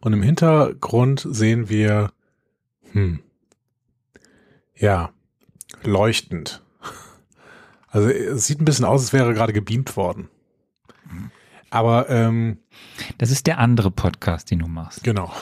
[0.00, 2.10] Und im Hintergrund sehen wir,
[2.92, 3.20] hm,
[4.74, 5.10] ja,
[5.84, 6.62] leuchtend.
[7.88, 10.28] Also es sieht ein bisschen aus, als wäre gerade gebeamt worden.
[11.70, 12.58] Aber ähm,
[13.18, 15.04] Das ist der andere Podcast, den du machst.
[15.04, 15.32] Genau.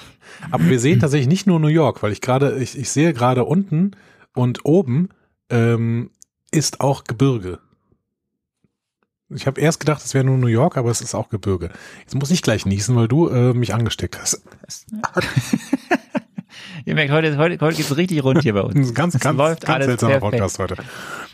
[0.51, 3.45] Aber wir sehen tatsächlich nicht nur New York, weil ich gerade, ich, ich sehe gerade
[3.45, 3.93] unten
[4.37, 5.09] und oben
[5.51, 6.11] ähm,
[6.51, 7.59] ist auch Gebirge.
[9.29, 11.71] Ich habe erst gedacht, es wäre nur New York, aber es ist auch Gebirge.
[12.01, 14.43] Jetzt muss ich gleich niesen, weil du äh, mich angesteckt hast.
[16.85, 18.95] Ihr merkt, heute, heute, heute geht's richtig rund hier bei Das ist uns.
[18.95, 20.41] ganz, Es ganz, läuft ganz alles seltsamer perfekt.
[20.41, 20.77] Podcast heute.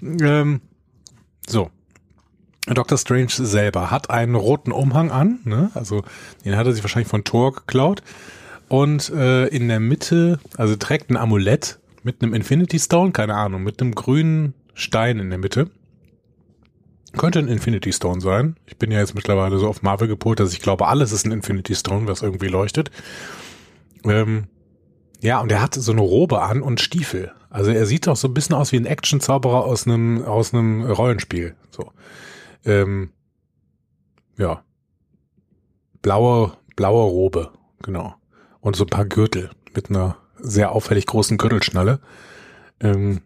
[0.03, 0.63] Ähm,
[1.47, 1.71] so.
[2.67, 2.97] Dr.
[2.97, 5.71] Strange selber hat einen roten Umhang an, ne?
[5.75, 6.05] also
[6.45, 8.03] den hat er sich wahrscheinlich von Thor geklaut.
[8.69, 13.63] Und äh, in der Mitte, also trägt ein Amulett mit einem Infinity Stone, keine Ahnung,
[13.63, 15.71] mit einem grünen Stein in der Mitte.
[17.17, 18.57] Könnte ein Infinity Stone sein.
[18.67, 21.33] Ich bin ja jetzt mittlerweile so auf Marvel gepolt, dass ich glaube, alles ist ein
[21.33, 22.91] Infinity Stone, was irgendwie leuchtet.
[24.05, 24.49] Ähm,
[25.21, 27.33] ja, und er hat so eine Robe an und Stiefel.
[27.51, 30.85] Also er sieht doch so ein bisschen aus wie ein Action-Zauberer aus einem, aus einem
[30.85, 31.55] Rollenspiel.
[31.71, 31.93] So.
[32.65, 33.11] Ähm,
[34.39, 34.65] ja.
[36.01, 38.15] Blaue, blaue Robe, genau.
[38.61, 42.01] Und so ein paar Gürtel mit einer sehr auffällig großen Gürtelschnalle.
[42.81, 43.23] Ähm,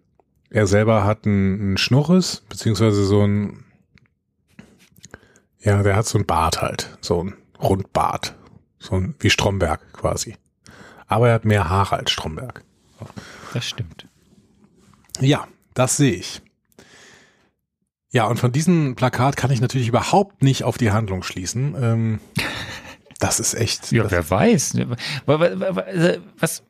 [0.50, 3.64] er selber hat einen, einen Schnurres, beziehungsweise so ein,
[5.60, 8.34] ja, der hat so ein Bart halt, so ein Rundbart.
[8.78, 10.36] So ein, wie Stromberg quasi.
[11.08, 12.62] Aber er hat mehr Haare als Stromberg.
[13.52, 14.06] Das stimmt.
[15.20, 16.42] Ja, das sehe ich.
[18.10, 21.74] Ja, und von diesem Plakat kann ich natürlich überhaupt nicht auf die Handlung schließen.
[21.80, 22.20] Ähm,
[23.18, 23.90] das ist echt.
[23.92, 24.76] Ja, wer weiß.
[25.26, 26.62] Wa- wa- Was,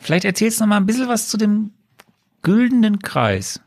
[0.00, 1.72] vielleicht erzählst du noch mal ein bisschen was zu dem
[2.42, 3.60] güldenen Kreis.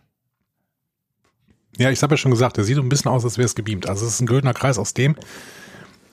[1.78, 3.56] ja, ich habe ja schon gesagt, der sieht so ein bisschen aus, als wäre es
[3.56, 3.88] gebeamt.
[3.88, 5.16] Also es ist ein goldener Kreis, aus dem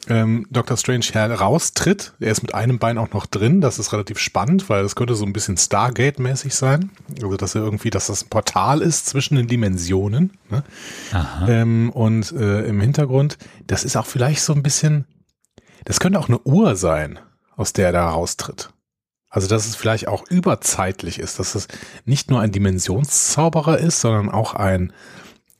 [0.08, 0.76] ähm, Dr.
[0.76, 2.14] Strange heraustritt.
[2.20, 3.60] Er ist mit einem Bein auch noch drin.
[3.60, 6.90] Das ist relativ spannend, weil das könnte so ein bisschen Stargate-mäßig sein.
[7.22, 10.32] Also dass er irgendwie, dass das ein Portal ist zwischen den Dimensionen.
[10.48, 10.64] Ne?
[11.46, 15.06] Ähm, und äh, im Hintergrund, das ist auch vielleicht so ein bisschen,
[15.84, 17.18] das könnte auch eine Uhr sein,
[17.56, 18.70] aus der er da raustritt.
[19.30, 21.68] Also dass es vielleicht auch überzeitlich ist, dass es
[22.04, 24.92] nicht nur ein Dimensionszauberer ist, sondern auch ein,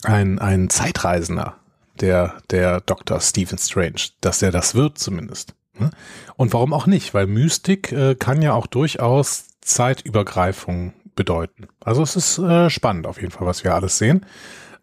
[0.03, 1.57] ein, ein Zeitreisender,
[2.01, 3.21] der, der Dr.
[3.21, 5.55] Stephen Strange, dass er das wird zumindest.
[5.79, 5.91] ne?
[6.37, 7.15] Und warum auch nicht?
[7.15, 11.69] Weil Mystik äh, kann ja auch durchaus Zeitübergreifung bedeuten.
[11.81, 14.27] Also es ist äh, spannend auf jeden Fall, was wir alles sehen.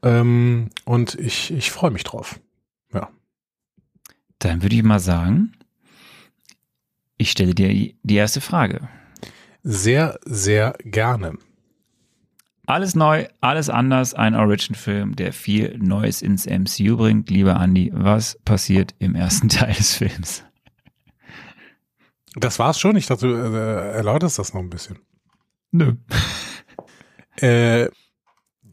[0.01, 2.39] Ähm, und ich, ich freue mich drauf.
[2.93, 3.09] Ja.
[4.39, 5.56] Dann würde ich mal sagen,
[7.17, 8.87] ich stelle dir die erste Frage.
[9.63, 11.37] Sehr, sehr gerne.
[12.67, 17.29] Alles neu, alles anders, ein Origin-Film, der viel Neues ins MCU bringt.
[17.29, 20.43] Lieber Andy, was passiert im ersten Teil des Films?
[22.35, 22.97] Das war's schon.
[22.97, 24.99] Ich dachte, du äh, erläuterst das noch ein bisschen.
[25.71, 25.95] Nö.
[27.39, 27.89] Äh,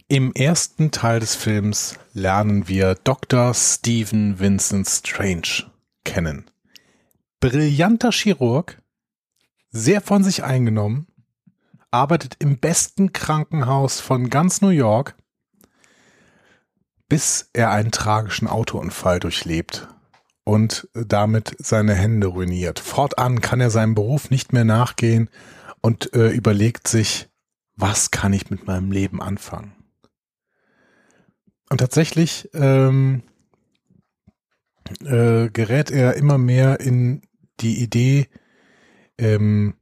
[0.09, 3.53] Im ersten Teil des Films lernen wir Dr.
[3.53, 5.71] Stephen Vincent Strange
[6.03, 6.47] kennen.
[7.45, 8.81] Brillanter Chirurg,
[9.69, 11.09] sehr von sich eingenommen,
[11.91, 15.15] arbeitet im besten Krankenhaus von ganz New York,
[17.07, 19.89] bis er einen tragischen Autounfall durchlebt
[20.45, 22.79] und damit seine Hände ruiniert.
[22.79, 25.29] Fortan kann er seinem Beruf nicht mehr nachgehen
[25.83, 27.29] und äh, überlegt sich,
[27.77, 29.75] was kann ich mit meinem Leben anfangen?
[31.69, 33.23] Und tatsächlich ähm,
[35.05, 37.21] äh, gerät er immer mehr in
[37.61, 38.29] die Idee,
[39.19, 39.75] ähm,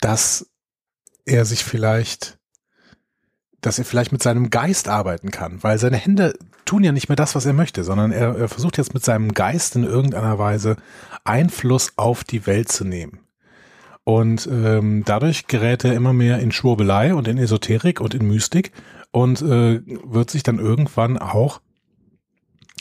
[0.00, 0.50] dass
[1.24, 2.38] er sich vielleicht,
[3.60, 7.16] dass er vielleicht mit seinem Geist arbeiten kann, weil seine Hände tun ja nicht mehr
[7.16, 10.76] das, was er möchte, sondern er, er versucht jetzt mit seinem Geist in irgendeiner Weise
[11.24, 13.20] Einfluss auf die Welt zu nehmen.
[14.04, 18.70] Und ähm, dadurch gerät er immer mehr in Schwurbelei und in Esoterik und in Mystik
[19.10, 21.60] und äh, wird sich dann irgendwann auch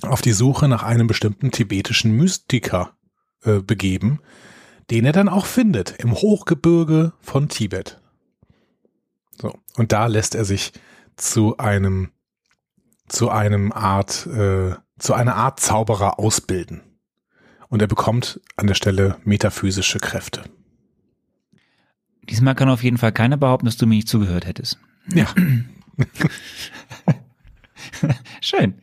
[0.05, 2.95] auf die Suche nach einem bestimmten tibetischen Mystiker
[3.43, 4.19] äh, begeben,
[4.89, 7.99] den er dann auch findet im Hochgebirge von Tibet.
[9.41, 10.73] So, und da lässt er sich
[11.15, 12.11] zu einem
[13.07, 16.81] zu einem Art äh, zu einer Art Zauberer ausbilden.
[17.67, 20.43] Und er bekommt an der Stelle metaphysische Kräfte.
[22.29, 24.79] Diesmal kann auf jeden Fall keiner behaupten, dass du mir nicht zugehört hättest.
[25.13, 25.27] Ja.
[28.41, 28.75] Schön.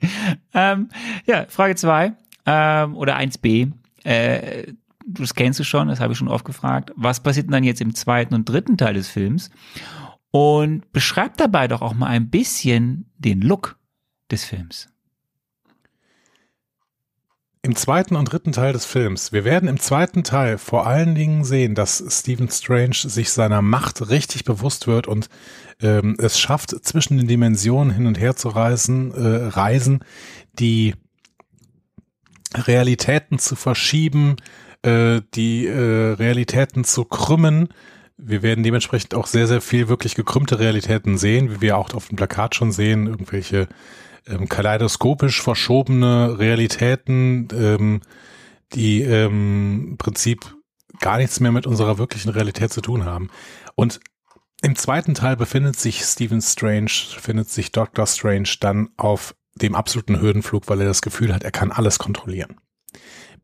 [0.54, 0.88] Ähm,
[1.26, 2.14] ja, Frage zwei
[2.46, 3.72] ähm, oder 1b.
[4.04, 4.72] Äh,
[5.06, 6.92] das kennst du schon, das habe ich schon oft gefragt.
[6.96, 9.50] Was passiert denn dann jetzt im zweiten und dritten Teil des Films?
[10.30, 13.78] Und beschreib dabei doch auch mal ein bisschen den Look
[14.30, 14.91] des Films.
[17.64, 19.30] Im zweiten und dritten Teil des Films.
[19.30, 24.10] Wir werden im zweiten Teil vor allen Dingen sehen, dass Stephen Strange sich seiner Macht
[24.10, 25.28] richtig bewusst wird und
[25.80, 30.00] ähm, es schafft, zwischen den Dimensionen hin und her zu reisen, äh, reisen,
[30.58, 30.94] die
[32.52, 34.38] Realitäten zu verschieben,
[34.82, 37.68] äh, die äh, Realitäten zu krümmen.
[38.16, 42.08] Wir werden dementsprechend auch sehr, sehr viel wirklich gekrümmte Realitäten sehen, wie wir auch auf
[42.08, 43.68] dem Plakat schon sehen, irgendwelche
[44.26, 48.00] ähm, kaleidoskopisch verschobene Realitäten, ähm,
[48.72, 50.56] die ähm, im Prinzip
[51.00, 53.30] gar nichts mehr mit unserer wirklichen Realität zu tun haben.
[53.74, 54.00] Und
[54.62, 60.20] im zweiten Teil befindet sich Stephen Strange, findet sich Doctor Strange dann auf dem absoluten
[60.20, 62.56] Höhenflug, weil er das Gefühl hat, er kann alles kontrollieren.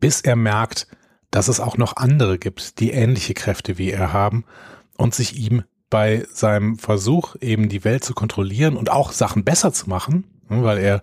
[0.00, 0.86] Bis er merkt,
[1.30, 4.44] dass es auch noch andere gibt, die ähnliche Kräfte wie er haben
[4.96, 9.72] und sich ihm bei seinem Versuch, eben die Welt zu kontrollieren und auch Sachen besser
[9.72, 11.00] zu machen, weil er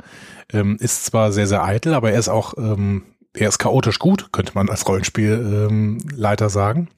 [0.52, 4.32] ähm, ist zwar sehr, sehr eitel, aber er ist auch, ähm, er ist chaotisch gut,
[4.32, 6.90] könnte man als Rollenspielleiter ähm, sagen.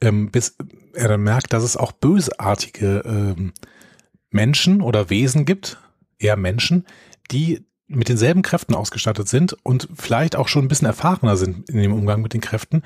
[0.00, 0.56] Ähm, bis
[0.92, 3.52] er dann merkt, dass es auch bösartige ähm,
[4.30, 5.78] Menschen oder Wesen gibt,
[6.18, 6.84] eher Menschen,
[7.30, 11.80] die mit denselben Kräften ausgestattet sind und vielleicht auch schon ein bisschen erfahrener sind in
[11.80, 12.82] dem Umgang mit den Kräften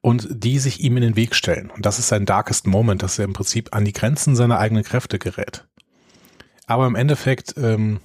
[0.00, 1.70] und die sich ihm in den Weg stellen.
[1.70, 4.84] Und das ist sein darkest Moment, dass er im Prinzip an die Grenzen seiner eigenen
[4.84, 5.66] Kräfte gerät.
[6.66, 8.00] Aber im Endeffekt ähm,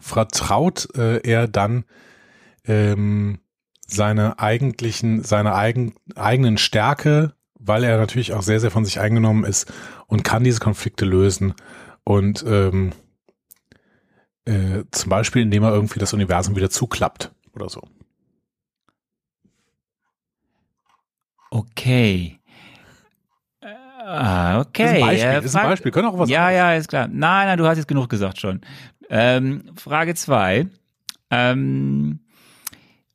[0.00, 1.84] vertraut äh, er dann
[2.64, 3.40] ähm,
[3.86, 9.44] seine eigentlichen, seine eigen, eigenen Stärke, weil er natürlich auch sehr, sehr von sich eingenommen
[9.44, 9.72] ist
[10.06, 11.54] und kann diese Konflikte lösen.
[12.04, 12.92] Und ähm,
[14.44, 17.82] äh, zum Beispiel, indem er irgendwie das Universum wieder zuklappt oder so.
[21.50, 22.40] Okay.
[24.04, 24.84] Ah, okay.
[24.84, 25.32] Das ist ein Beispiel.
[25.32, 25.92] Das ist ein Beispiel.
[25.92, 27.08] Können auch was Ja, ja, ist klar.
[27.08, 28.60] Nein, nein, du hast jetzt genug gesagt schon.
[29.08, 30.66] Ähm, Frage zwei.
[31.30, 32.20] Ähm,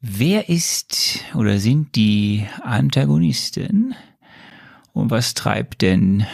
[0.01, 3.95] wer ist oder sind die Antagonisten?
[4.93, 6.25] Und was treibt denn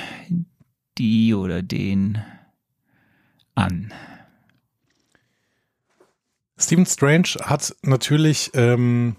[0.97, 2.20] die oder den
[3.56, 3.93] an?
[6.58, 9.18] Stephen Strange hat natürlich ähm,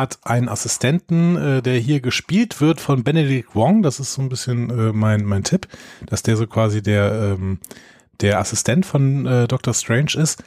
[0.00, 3.82] hat einen Assistenten, äh, der hier gespielt wird von Benedict Wong.
[3.82, 5.68] Das ist so ein bisschen äh, mein, mein Tipp,
[6.06, 7.58] dass der so quasi der, ähm,
[8.20, 9.74] der Assistent von äh, Dr.
[9.74, 10.42] Strange ist.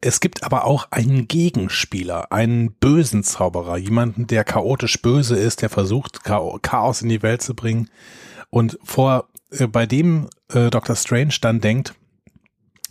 [0.00, 5.70] Es gibt aber auch einen Gegenspieler, einen bösen Zauberer, jemanden, der chaotisch böse ist, der
[5.70, 7.88] versucht, Chaos in die Welt zu bringen.
[8.50, 10.96] Und vor, äh, bei dem äh, Dr.
[10.96, 11.94] Strange dann denkt,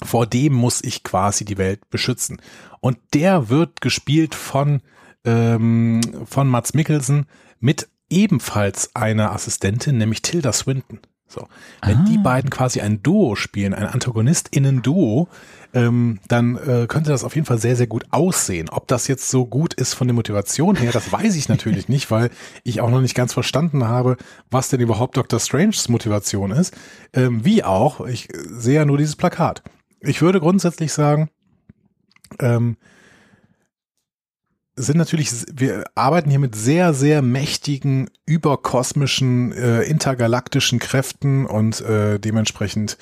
[0.01, 2.41] vor dem muss ich quasi die Welt beschützen.
[2.80, 4.82] Und der wird gespielt von
[5.26, 7.26] ähm, von Mats Mikkelsen
[7.59, 10.99] mit ebenfalls einer Assistentin, nämlich Tilda Swinton.
[11.28, 11.47] So,
[11.82, 12.05] wenn ah.
[12.07, 15.28] die beiden quasi ein Duo spielen, ein Antagonistinnen-Duo,
[15.73, 18.69] ähm, dann äh, könnte das auf jeden Fall sehr, sehr gut aussehen.
[18.69, 22.11] Ob das jetzt so gut ist von der Motivation her, das weiß ich natürlich nicht,
[22.11, 22.30] weil
[22.63, 24.17] ich auch noch nicht ganz verstanden habe,
[24.51, 25.39] was denn überhaupt Dr.
[25.39, 26.76] Stranges Motivation ist.
[27.13, 29.63] Ähm, wie auch, ich sehe ja nur dieses Plakat.
[30.01, 31.30] Ich würde grundsätzlich sagen,
[32.39, 32.78] ähm,
[34.76, 42.19] sind natürlich, wir arbeiten hier mit sehr, sehr mächtigen, überkosmischen, äh, intergalaktischen Kräften und äh,
[42.19, 42.97] dementsprechend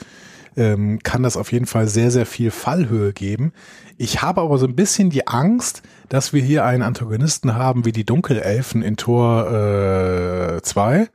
[0.55, 3.53] ähm, kann das auf jeden Fall sehr, sehr viel Fallhöhe geben.
[3.97, 7.91] Ich habe aber so ein bisschen die Angst, dass wir hier einen Antagonisten haben wie
[7.91, 11.07] die Dunkelelfen in Tor 2, äh,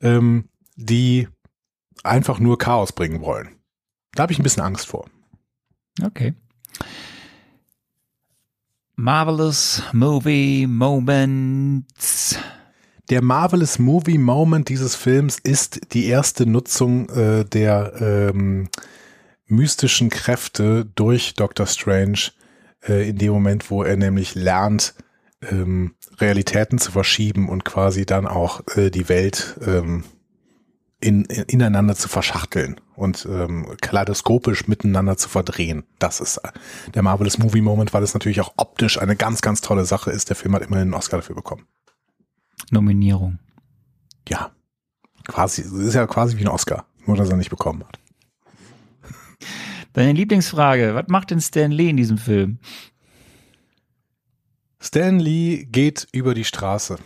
[0.00, 1.28] ähm, die
[2.02, 3.50] einfach nur Chaos bringen wollen.
[4.14, 5.06] Da habe ich ein bisschen Angst vor.
[6.02, 6.34] Okay.
[8.96, 12.38] Marvelous Movie Moments.
[13.08, 18.68] Der Marvelous Movie Moment dieses Films ist die erste Nutzung äh, der ähm,
[19.46, 22.32] mystischen Kräfte durch Doctor Strange
[22.86, 24.94] äh, in dem Moment, wo er nämlich lernt,
[25.50, 30.04] ähm, Realitäten zu verschieben und quasi dann auch äh, die Welt ähm,
[31.02, 35.84] in, in, ineinander zu verschachteln und ähm, kaleidoskopisch miteinander zu verdrehen.
[35.98, 36.40] Das ist
[36.94, 40.28] der Marvelous Movie Moment, weil es natürlich auch optisch eine ganz, ganz tolle Sache ist.
[40.28, 41.66] Der Film hat immerhin einen Oscar dafür bekommen.
[42.70, 43.38] Nominierung.
[44.28, 44.52] Ja,
[45.26, 47.98] quasi, ist ja quasi wie ein Oscar, nur dass er nicht bekommen hat.
[49.92, 52.60] Deine Lieblingsfrage, was macht denn Stan Lee in diesem Film?
[54.80, 56.98] Stan Lee geht über die Straße.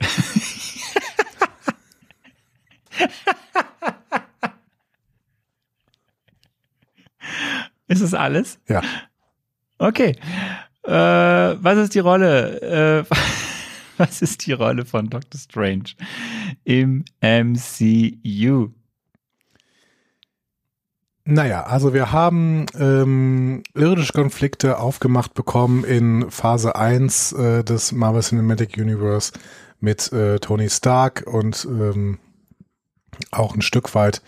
[7.88, 8.58] Ist das alles?
[8.68, 8.82] Ja.
[9.78, 10.16] Okay.
[10.84, 12.60] Äh, was ist die Rolle?
[12.62, 13.04] Äh,
[13.98, 15.90] was ist die Rolle von Doctor Strange
[16.64, 18.70] im MCU?
[21.24, 28.22] Naja, also wir haben ähm, irdische Konflikte aufgemacht bekommen in Phase 1 äh, des Marvel
[28.22, 29.32] Cinematic Universe
[29.78, 32.18] mit äh, Tony Stark und ähm,
[33.30, 34.22] auch ein Stück weit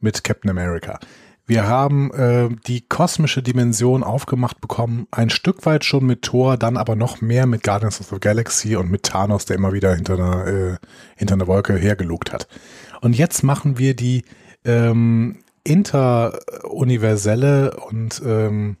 [0.00, 0.98] mit Captain America.
[1.46, 6.76] Wir haben äh, die kosmische Dimension aufgemacht bekommen, ein Stück weit schon mit Thor, dann
[6.76, 10.14] aber noch mehr mit Guardians of the Galaxy und mit Thanos, der immer wieder hinter
[10.14, 10.76] einer, äh,
[11.16, 12.46] hinter einer Wolke hergelugt hat.
[13.00, 14.24] Und jetzt machen wir die
[14.64, 18.76] ähm, interuniverselle und ähm,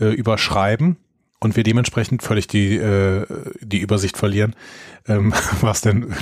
[0.00, 0.96] äh, überschreiben
[1.38, 3.26] und wir dementsprechend völlig die, äh,
[3.60, 4.56] die Übersicht verlieren,
[5.06, 6.14] ähm, was denn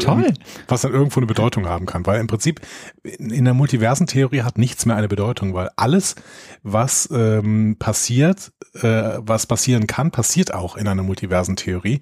[0.00, 0.32] Toll.
[0.68, 2.06] was dann irgendwo eine Bedeutung haben kann.
[2.06, 2.60] Weil im Prinzip
[3.04, 6.16] in der Multiversentheorie hat nichts mehr eine Bedeutung, weil alles,
[6.62, 12.00] was ähm, passiert, äh, was passieren kann, passiert auch in einer Multiversentheorie.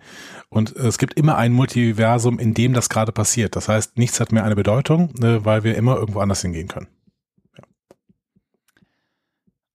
[0.49, 3.55] Und es gibt immer ein Multiversum, in dem das gerade passiert.
[3.55, 6.89] Das heißt, nichts hat mehr eine Bedeutung, ne, weil wir immer irgendwo anders hingehen können.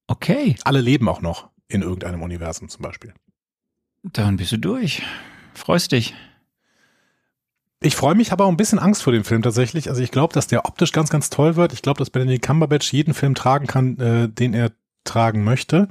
[0.08, 3.14] Okay, Alle leben auch noch in irgendeinem Universum zum Beispiel.
[4.04, 5.04] dann bist du durch.
[5.54, 6.16] Freust dich.
[7.82, 9.90] Ich freue mich, habe auch ein bisschen Angst vor dem Film tatsächlich.
[9.90, 11.72] Also ich glaube, dass der optisch ganz, ganz toll wird.
[11.72, 14.72] Ich glaube, dass Benedict Cumberbatch jeden Film tragen kann, äh, den er
[15.06, 15.88] tragen möchte.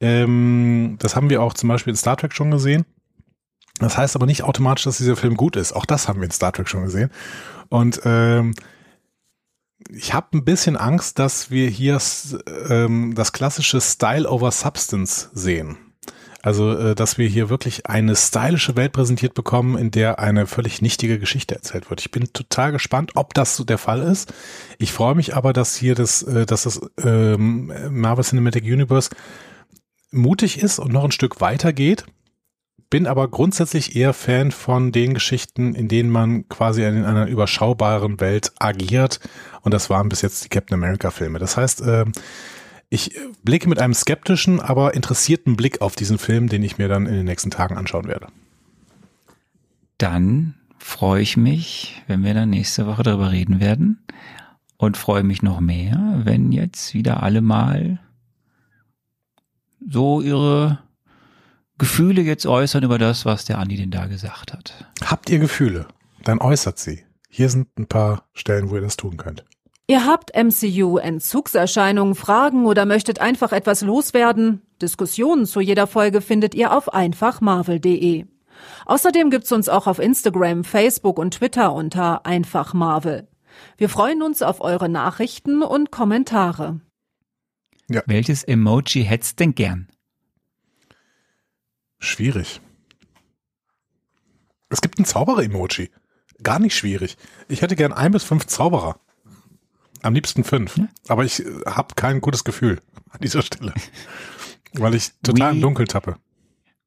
[0.00, 2.84] Ähm, das haben wir auch zum Beispiel in Star Trek schon gesehen.
[3.78, 5.72] Das heißt aber nicht automatisch, dass dieser Film gut ist.
[5.72, 7.10] Auch das haben wir in Star Trek schon gesehen.
[7.70, 8.54] Und ähm,
[9.96, 11.98] ich habe ein bisschen Angst, dass wir hier
[12.68, 15.78] ähm, das klassische Style over Substance sehen.
[16.42, 20.82] Also, äh, dass wir hier wirklich eine stylische Welt präsentiert bekommen, in der eine völlig
[20.82, 22.00] nichtige Geschichte erzählt wird.
[22.00, 24.32] Ich bin total gespannt, ob das so der Fall ist.
[24.78, 29.08] Ich freue mich aber, dass hier das, äh, dass das ähm, Marvel Cinematic Universe
[30.10, 32.04] mutig ist und noch ein Stück weiter geht.
[32.94, 38.20] Bin aber grundsätzlich eher Fan von den Geschichten, in denen man quasi in einer überschaubaren
[38.20, 39.18] Welt agiert.
[39.62, 41.40] Und das waren bis jetzt die Captain America Filme.
[41.40, 42.12] Das heißt, ähm,
[42.90, 47.06] ich blicke mit einem skeptischen, aber interessierten Blick auf diesen Film, den ich mir dann
[47.06, 48.28] in den nächsten Tagen anschauen werde.
[49.98, 54.06] Dann freue ich mich, wenn wir dann nächste Woche darüber reden werden.
[54.76, 57.98] Und freue mich noch mehr, wenn jetzt wieder alle mal
[59.84, 60.78] so ihre
[61.78, 64.86] Gefühle jetzt äußern über das, was der Andi denn da gesagt hat.
[65.04, 65.88] Habt ihr Gefühle?
[66.22, 67.04] Dann äußert sie.
[67.28, 69.44] Hier sind ein paar Stellen, wo ihr das tun könnt.
[69.86, 74.62] Ihr habt MCU-Entzugserscheinungen, Fragen oder möchtet einfach etwas loswerden?
[74.80, 78.24] Diskussionen zu jeder Folge findet ihr auf einfachmarvel.de.
[78.86, 83.28] Außerdem gibt's uns auch auf Instagram, Facebook und Twitter unter einfachmarvel.
[83.76, 86.80] Wir freuen uns auf eure Nachrichten und Kommentare.
[87.88, 89.88] Welches Emoji hättest denn gern?
[92.04, 92.60] Schwierig.
[94.68, 95.90] Es gibt ein Zauberer-Emoji.
[96.42, 97.16] Gar nicht schwierig.
[97.48, 98.98] Ich hätte gern ein bis fünf Zauberer.
[100.02, 100.76] Am liebsten fünf.
[100.76, 100.88] Ja.
[101.08, 103.72] Aber ich habe kein gutes Gefühl an dieser Stelle.
[104.74, 106.16] Weil ich total im We- Dunkeln tappe.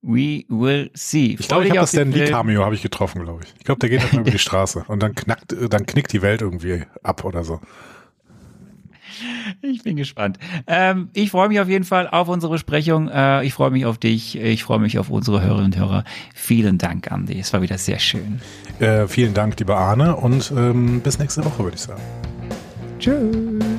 [0.03, 1.35] We will see.
[1.39, 3.53] Ich glaube, ich habe das Stan Lee Cameo habe ich getroffen, glaube ich.
[3.57, 6.41] Ich glaube, der geht einfach über die Straße und dann knackt, dann knickt die Welt
[6.41, 7.59] irgendwie ab oder so.
[9.61, 10.37] Ich bin gespannt.
[10.67, 13.09] Ähm, ich freue mich auf jeden Fall auf unsere Besprechung.
[13.09, 14.37] Äh, ich freue mich auf dich.
[14.37, 16.03] Ich freue mich auf unsere Hörerinnen und Hörer.
[16.33, 17.39] Vielen Dank, Andi.
[17.39, 18.41] Es war wieder sehr schön.
[18.79, 20.15] Äh, vielen Dank, lieber Arne.
[20.15, 22.01] Und ähm, bis nächste Woche, würde ich sagen.
[22.99, 23.76] Tschüss.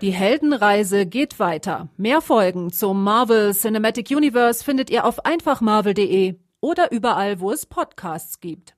[0.00, 1.88] Die Heldenreise geht weiter.
[1.96, 8.38] Mehr Folgen zum Marvel Cinematic Universe findet ihr auf einfachmarvel.de oder überall, wo es Podcasts
[8.38, 8.77] gibt.